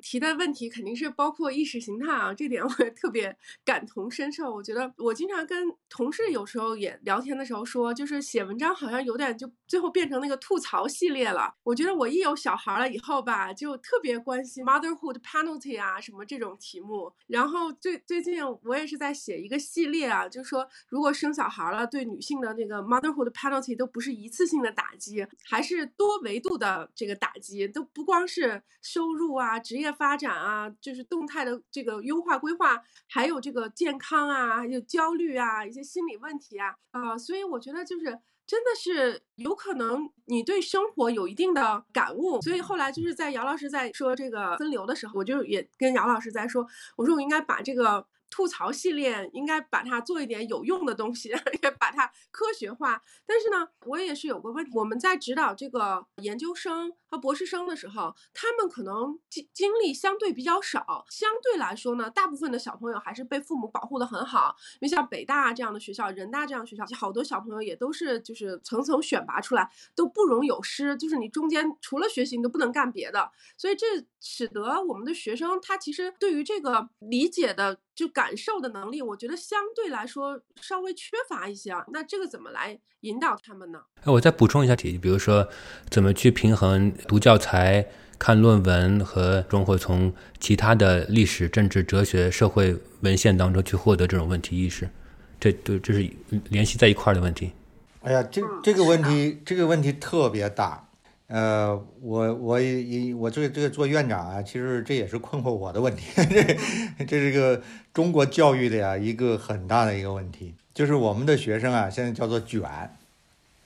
[0.00, 4.54] 提的问题肯定是包括意识形态啊，这点我也特别感同身受。
[4.54, 11.54] 我觉得我经常跟同事有时候也聊天的时候说，就是写文章好像有点就最后变成那个吐槽系列了。
[11.62, 17.12] 我觉得我一有小孩了以后吧，就特别关心 motherhood penalty 啊什么这种题目。
[17.26, 29.58] 然后最最近我也是在写一个系列啊，就是说如果生小孩了，对女性的那个 motherhood penalty 都不是一次性的打击，还是多维度的这个打击，都不光是收入啊。
[29.58, 38.04] 职业发展啊，就是动态的这个优化规划，还有这个健康啊，还有焦虑啊，一些心理问题啊，啊，所以我觉得就是
[38.46, 46.66] 真的是有可能你对生活有一定的感悟，所以后来就是在姚老师在说这个分流的时候，我就也跟姚老师在说，
[46.96, 48.06] 我说我应该把这个。
[48.28, 53.02] 吐槽系列应该把它做一点有用的东西，也把它科学化。
[53.24, 64.54] 但是呢，我也是有个问题，我们在指导这个研究生和博士生的时候，他们可能经经历相对比较少，相对来说呢，大部分的小朋友还是被父母保护的很好。
[64.74, 70.96] 因为像北大这样的学校、人大这样的学校，好多小朋友也都是就是层层选拔出来，都不容有失。
[70.96, 73.30] 就是你中间除了学习，你都不能干别的。
[73.56, 73.86] 所以这
[74.20, 77.78] 使得我们的学生他其实对于这个理解的。
[77.96, 81.82] 就感受的能力，我觉得相对来说稍微缺乏一些啊。
[81.88, 83.80] 那这个怎么来引导他们呢？
[84.02, 85.48] 哎，我再补充一下题，比如说
[85.88, 87.88] 怎么去平衡读教材、
[88.18, 94.88] 看论文和中会从其他的历史、政治、哲学、社会文献当中去获得这种问题意识，
[95.40, 96.10] 这对这是
[96.50, 97.52] 联系在一块儿的问题。
[98.02, 100.85] 哎呀，这这个问题这个问题特别大。
[101.28, 106.04] 呃，我我也我这个这个做院长啊，其实这也是困惑我的问题。
[106.14, 107.60] 这这是个
[107.92, 112.62] 中国教育的呀一个很大的一个问题，就是我们的学生啊，现在叫做卷，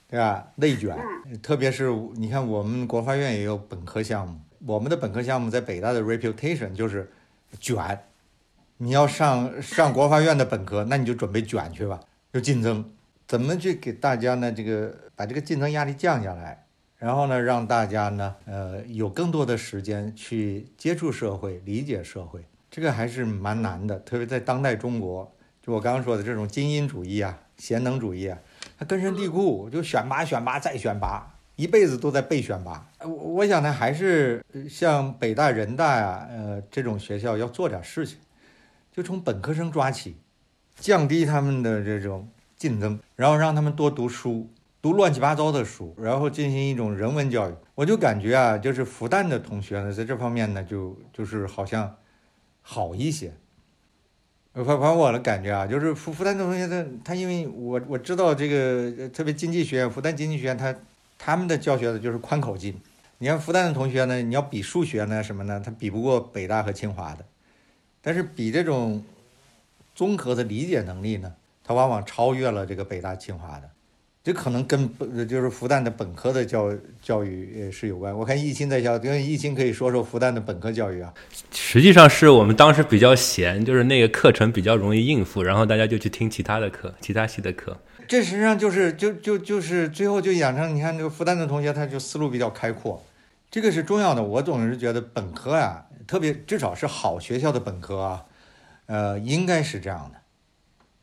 [0.08, 0.48] 对吧？
[0.56, 0.96] 内卷，
[1.42, 7.10] 特别是你看，我们国发院也有本科项目，我们的本科项目在北大的 reputation 就是
[7.58, 8.00] 卷。
[8.78, 12.00] 你要上上国发院的本科，那你就准备卷去吧，
[12.32, 12.90] 就竞争。
[13.28, 14.50] 怎么去给大家呢？
[14.50, 16.59] 这个把这个竞争压力降下来？
[17.00, 23.98] 然后呢，让大家呢，呃，有更多的时间去接触社会、理解社会，这个还是蛮难的。
[24.00, 25.32] 特别在当代中国，
[25.62, 28.38] 就我刚刚说的这种精英主义啊、贤能主义啊，
[28.78, 32.86] 它根深蒂固，就选拔、选拔再选拔，一辈子都在被选拔。
[33.00, 38.18] 我我想呢，还是像北大、人大呀，呃，这种学校要做点事情，
[38.92, 40.16] 就从本科生抓起，
[40.76, 42.28] 降低他们的这种
[42.58, 44.46] 竞争，然后让他们多读书。
[44.82, 51.96] 读乱七八糟的书，然后进行一种人文教育，我就感觉啊，就是复旦的同学呢，在这方面呢，就就是好像
[52.62, 53.32] 好一些。
[54.52, 60.74] 反反我的感觉啊，就是复复旦的同学他他因为我我知道这个特别经济学院，复旦经济学院他
[61.18, 62.74] 他们的教学的就是宽口径。
[63.18, 67.24] 你看复旦的同学呢，你要比数学呢什么呢，他比不过北大和清华的，
[68.00, 69.04] 但是比这种
[69.94, 73.70] 综合的理解能力呢，他往往超越了这个北大清华的。
[74.22, 78.14] 这可能跟本就是复旦的本科的教教育也是有关。
[78.14, 81.12] 我看易清在校，跟易清可以说说复旦的本科教育啊。
[81.50, 87.80] 实际上是我们当时比较闲，就是那个课程比较容易应付，然后大家就去听其他的课，其他系的课。
[88.06, 93.02] 这实际上就是就就就是最后就养成，你看这个复旦的同学，他就思路比较开阔，
[93.50, 94.22] 这个是重要的。
[94.22, 98.24] 我总是觉得本科啊，特别至少是好学校的本科啊，
[98.84, 100.19] 呃，应该是这样的。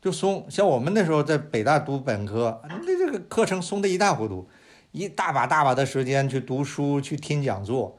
[0.00, 4.48] 就松，像我们那时候在北大读本科，那这个课程松的一塌糊涂，
[4.92, 7.98] 一大把大把的时间去读书去听讲座，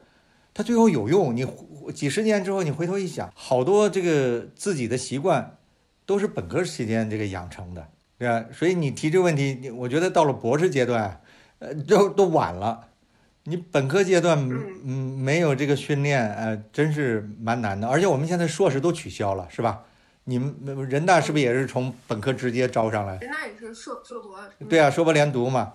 [0.54, 1.36] 它最后有用。
[1.36, 1.46] 你
[1.92, 5.58] 几十年之后你回头一想，好多这个自己的习惯
[6.06, 7.86] 都是本科期间这个养成的，
[8.18, 8.46] 对吧？
[8.50, 11.20] 所以你提这个问题，我觉得到了博士阶段，
[11.58, 12.86] 呃，都都晚了。
[13.44, 14.38] 你本科阶段
[14.84, 17.86] 嗯没有这个训练，呃，真是蛮难的。
[17.88, 19.82] 而且我们现在硕士都取消了，是吧？
[20.30, 23.18] 你们人大是不是也是从本科直接招上来？
[23.18, 24.38] 人大也是硕硕博。
[24.68, 25.72] 对啊，硕博连读嘛。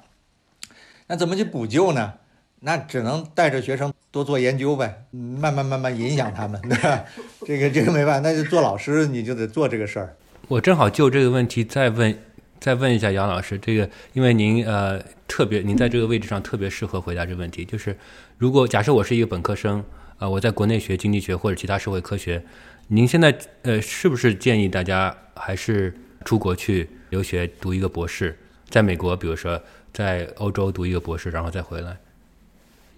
[1.07, 2.13] 那怎么去补救呢？
[2.61, 7.03] 那只能带着学生多做研究呗，慢慢慢慢影响他们，对吧？
[7.45, 10.15] 这个这个没办法，那就做老师你就得做这个事儿。
[10.47, 12.17] 我正好就这个问题再问
[12.61, 17.97] 再问一下杨老师，这个因为您呃特别您在这个位置上特别适合回答这个问题，就是
[18.37, 19.83] 如果假设我是一个本科生，
[20.17, 22.41] 呃我在国内学经济学或者其他社会科学。
[22.87, 25.91] 您现在呃，是不是建议大家还是
[26.23, 28.37] 出国去留学读一个博士，
[28.69, 29.59] 在美国，比如说
[29.91, 31.97] 在欧洲读一个博士，然后再回来？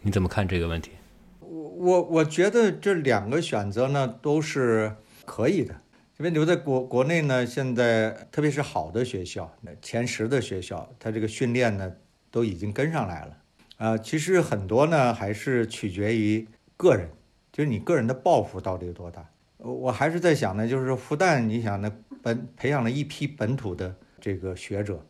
[0.01, 0.91] 你怎么看这个问题？
[1.39, 4.93] 我我我觉得这两个选择呢都是
[5.25, 5.73] 可以的，
[6.17, 9.49] 因为留在国国内呢，现在特别是好的学校，
[9.81, 11.89] 前十的学校，它这个训练呢
[12.29, 13.37] 都已经跟上来了。
[13.77, 17.09] 啊，其实很多呢还是取决于个人，
[17.53, 19.25] 就是你个人的抱负到底有多大。
[19.57, 21.91] 我还是在想呢，就是复旦，你想呢
[22.21, 25.05] 本培养了一批本土的这个学者，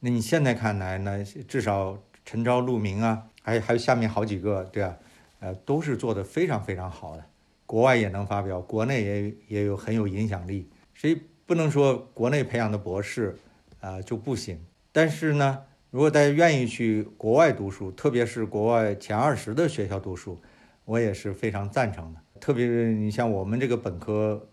[0.00, 3.30] 那你现在看来呢，至少陈昭、陆明啊。
[3.46, 4.96] 还还有下面好几个，对吧？
[5.40, 7.22] 呃，都是做的非常非常好的，
[7.66, 10.66] 国外也能发表，国内也也有很有影响力。
[10.94, 13.36] 所以不能说国内培养的博士，
[13.80, 14.58] 啊就不行。
[14.92, 20.40] 但是呢，如果大家愿意去国外读书，特别是国外前二十的学校读书，
[20.86, 22.20] 我也是非常赞成的。
[22.44, 24.46] 特别是你像我们这个本科，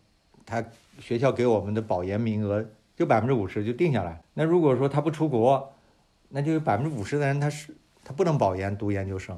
[0.46, 0.64] 他
[0.98, 2.66] 学校给我们的保研名额
[2.96, 4.22] 就百分之五十就定下来。
[4.34, 5.74] 那如果说他不出国，
[6.30, 7.76] 那就有百分之五十的人他是。
[8.04, 9.36] 他不能保研读研究生，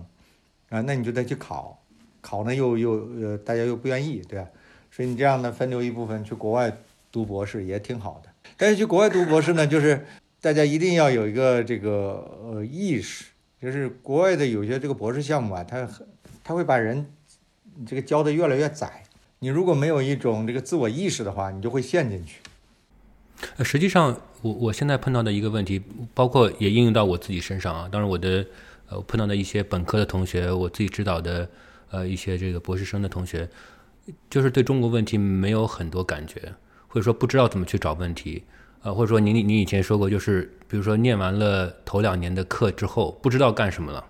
[0.70, 1.78] 啊，那你就得去考，
[2.22, 2.92] 考呢又又
[3.22, 4.48] 呃大家又不愿意，对吧？
[4.90, 6.72] 所以你这样呢分流一部分去国外
[7.12, 8.30] 读博士也挺好的。
[8.56, 10.06] 但是去国外读博士呢，就是
[10.40, 13.26] 大家一定要有一个这个呃意识，
[13.62, 15.86] 就是国外的有些这个博士项目啊，他
[16.42, 17.06] 他会把人
[17.76, 19.04] 你这个教的越来越窄。
[19.40, 22.40] 你如果没有一种这个自我意识的话，你就会陷进去。
[23.58, 25.82] 呃，实际上，我我现在碰到的一个问题，
[26.14, 27.90] 包括也应用到我自己身上啊。
[27.92, 28.46] 当然，我的
[28.88, 31.50] 呃碰到的一些本科的同学，我自己指导的
[31.92, 33.50] 呃一些这个博士生的同学，
[34.30, 36.54] 就是对中国问题没有很多感觉，
[36.88, 38.44] 或者说不知道怎么去找问题，
[38.82, 44.06] 呃，或者说您您以前说过，就是比如说念完了头两年的课之后，不知道干什么了，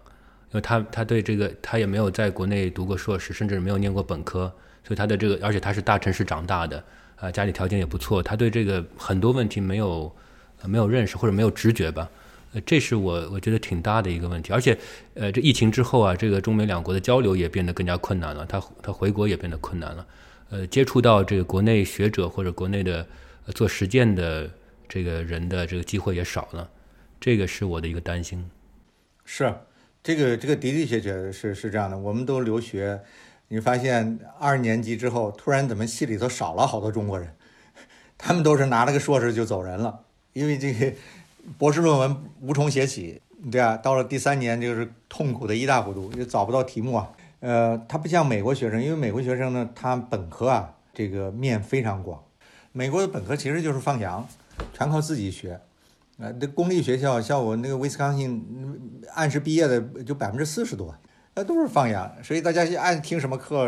[0.53, 4.41] 因为他他对这个他也没有在国内读过硕士，甚至没有念过本科，
[4.83, 6.81] 所以他的这个，而且他是大城市长大的。
[7.15, 10.13] 啊，家里条件也不错，他对这个很多问题没有
[10.65, 12.09] 没有认识或者没有直觉吧？
[12.53, 14.51] 呃，这是我我觉得挺大的一个问题。
[14.51, 14.77] 而且，
[15.13, 20.05] 呃，这疫情之后啊，这个中美两国的交流也变得更加困难了，他他回国也变得困难了。
[20.49, 23.07] 呃，接触到这个国内学者或者国内的
[23.55, 24.49] 做实践的
[24.89, 26.69] 这个人的这个机会也少了，
[27.21, 28.45] 这个是我的一个担心。
[29.23, 29.51] 是，
[30.03, 32.99] 这个这个的的确确是是这样的，我们都留学。
[33.47, 37.33] 你发现二年级之后，突然怎么系里头少了好多中国人？
[38.17, 40.01] 他们都是拿了个硕士就走人了，
[40.33, 40.91] 因为这个
[41.57, 47.09] 博士论文无从写起，对啊，到了第三年就是痛苦的一塌糊涂，又找不到题目啊。
[47.39, 52.21] 呃，他不像美国学生，因为美国学生呢，他本科啊这个面非常广，
[52.71, 54.27] 美国的本科其实就是放羊，
[54.73, 55.59] 全靠自己学。
[56.23, 58.41] 呃，这公立学校像我那个威斯康星，
[59.13, 60.95] 按时毕业的就百分之四十多。
[61.35, 63.67] 那都是放养，所以大家爱听什么课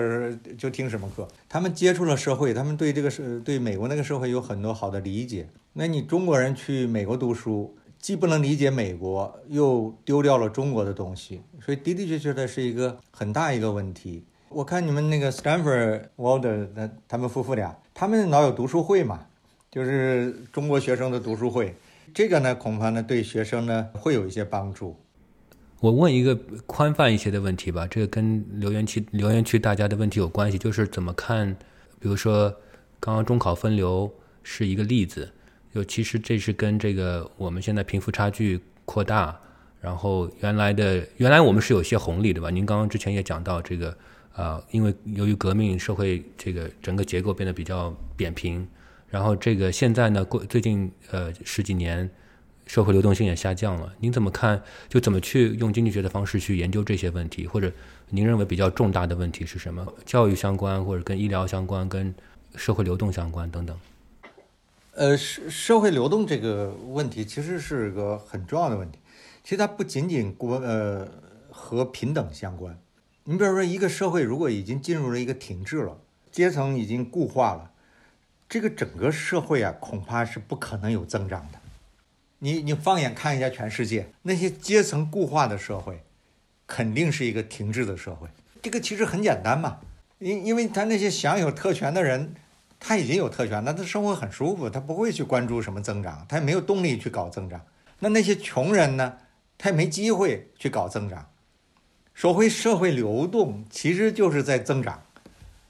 [0.58, 1.28] 就听什么课。
[1.49, 5.49] 他们接触了社会，他们对这个社对美国那个社会有很多好的理解。
[5.74, 14.24] 那你中国人去美国读书，既不能理解美国，又丢掉了中国的东西，所以的的确确的是一个很大一个问题。
[14.47, 19.26] 我看你们那个 Stanford Walder 那他们夫妇俩，他们老有读书会嘛，
[19.72, 21.76] 就是中国学生的读书会，
[22.16, 24.95] 这个呢恐怕呢对学生呢会有一些帮助。
[25.82, 26.34] 我问一个
[26.66, 31.53] 宽泛一些的问题吧，这个跟留言区留言区大家的问题有关系，就是怎么看？
[31.99, 32.49] 比如说，
[33.01, 34.09] 刚刚中考分流
[34.43, 35.30] 是一个例子，
[35.74, 39.38] 就其实这是跟这个我们现在贫富差距扩大，
[39.82, 42.49] 然后原来的原来我们是有些红利对吧？
[42.49, 43.95] 您刚刚之前也讲到这个，
[44.34, 48.66] 啊，因为由于革命，社会这个整个结构变得比较扁平，
[49.16, 52.09] 然后这个现在呢，过最近呃十几年。
[52.68, 54.59] 社会流动性也下降了，您怎么看？
[54.89, 57.45] 就怎么去用经济学的方式去研究这些问题？
[57.45, 57.72] 或者
[58.09, 59.86] 您认为比较重大的问题是什么？
[60.03, 62.11] 教育相关，或者跟医疗相关，跟
[62.55, 63.78] 社会流动相关等等？
[64.93, 68.97] 呃，社社会流动这个问题其实是个很重要的问题。
[69.43, 71.07] 其实它不仅仅国呃
[71.51, 72.76] 和平等相关。
[73.26, 75.99] 你比如说，一个社会如果已经进入了一个停滞了，
[76.32, 77.70] 阶层已经固化了，
[78.48, 81.60] 这个整个社会啊，恐怕是不可能有增长的。
[82.39, 86.04] 你你放眼看一下全世界，那些阶层固化的社会，
[86.68, 88.28] 肯定是一个停滞的社会。
[88.62, 89.80] 这个其实很简单嘛，
[90.20, 92.36] 因因为他那些享有特权的人，
[92.80, 97.62] 他已经有特权，那他生活很舒服，他不会去关注什么增长，他也没有动力去搞增长。
[98.00, 99.18] 那那些穷人呢，
[99.58, 101.30] 他也没机会去搞增长。
[102.14, 105.04] 所谓社会流动，其实就是在增长。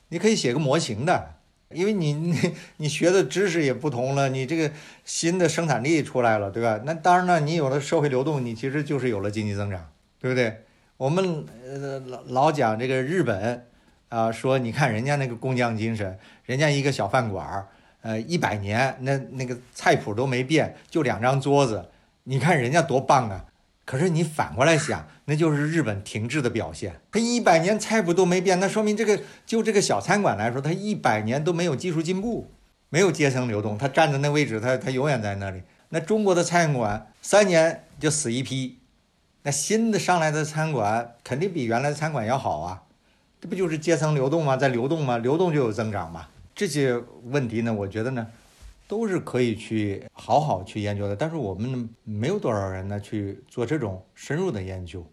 [0.09, 1.34] 你可以写个模型的。
[1.71, 2.39] 因为你你
[2.77, 4.71] 你学的知识也不同了，你这个
[5.03, 6.79] 新的生产力出来了，对吧？
[6.85, 9.89] 那当然了，你有了社会流动，你其实就是有了经济增长，
[10.19, 10.61] 对不对？
[10.97, 13.65] 我们呃老老讲这个日本，
[14.09, 17.67] 啊，说你看人家那个工匠精神，人家一个小饭馆儿，
[18.01, 21.89] 呃，一百年那那个菜谱都没变，就两张桌子，
[22.23, 23.45] 你看人家多棒啊！
[23.85, 26.99] 可是你反过来想，那就是日本停滞的表现。
[27.11, 32.49] 他一百年菜谱都没变，那说明这个就这个小餐馆来说，他一百年都没有技术进步，
[32.89, 35.61] 没有阶层流动，他站在那位置，他他永远在那里。
[35.89, 38.79] 那中国的餐馆三年就死一批，
[39.43, 42.81] 那新的上来的餐馆肯定比原来的餐馆要好啊，
[43.39, 44.57] 这不就是阶层流动吗？
[44.57, 45.19] 在流动吗？
[45.19, 46.27] 流动就有增长嘛。
[46.55, 48.25] 这些问题呢，我觉得呢。
[48.87, 55.05] 都是可以去好好去研究的，但是我们没有多少人呢去做这种深入的研究。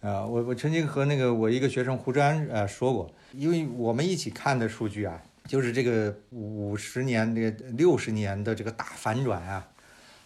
[0.00, 9.68] 呃，我我曾经和那个我一个学生胡志安呃说过，因为我们一起看的数据啊，就是这个五十年、这个六十年的这个大反转啊，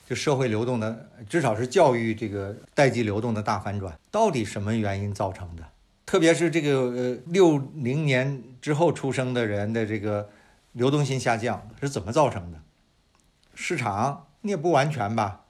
[0.06, 5.64] 就社会流动的，至少是教育这个代际流动的大反转，到底什么原因造成的？
[6.06, 10.28] 特别是这个呃六零年之后出生的人的这个
[10.72, 12.58] 流动性下降是怎么造成的？
[13.54, 15.44] 市场你也不完全吧，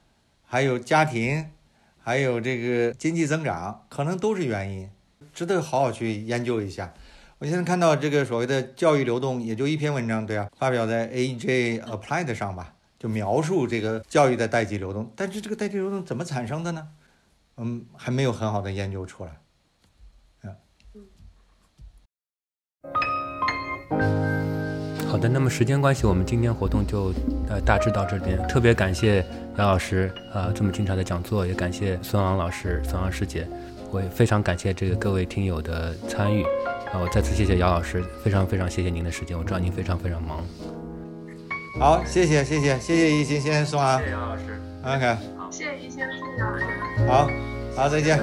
[0.45, 1.51] 还有家庭，
[1.99, 4.89] 还有这个经济增长，可能都是原因，
[5.33, 6.93] 值得好好去研究一下。
[7.37, 15.11] 我现在看到这个所谓的教育流动，也就一篇文章，对啊，发表在 AJ Applied 上吧，就描述这个教育的代际流动。
[15.15, 16.87] 但是这个代际流动怎么产生的呢？
[17.57, 19.41] 嗯，还没有很好的研究出来。
[23.89, 24.24] 嗯
[25.15, 27.13] 好的，那么时间关系，我们今天活动就
[27.47, 28.37] 呃大致到这边。
[28.49, 33.47] 特别感谢姚老师啊这么精彩的讲座，也感谢孙昂老师、孙昂师姐，
[33.91, 36.43] 我也非常感谢这个各位听友的参与
[36.91, 36.99] 啊！
[37.01, 40.43] 我再次谢谢姚老师，非常非常谢谢您的时间，我知道您非常非常忙。
[41.79, 44.43] 好，谢谢谢谢谢谢一心，谢谢孙昂，谢谢姚老师
[44.83, 45.17] ，OK，
[45.49, 46.65] 谢谢一心，谢谢姚老师，
[47.07, 47.29] 好，
[47.77, 48.19] 好，再见。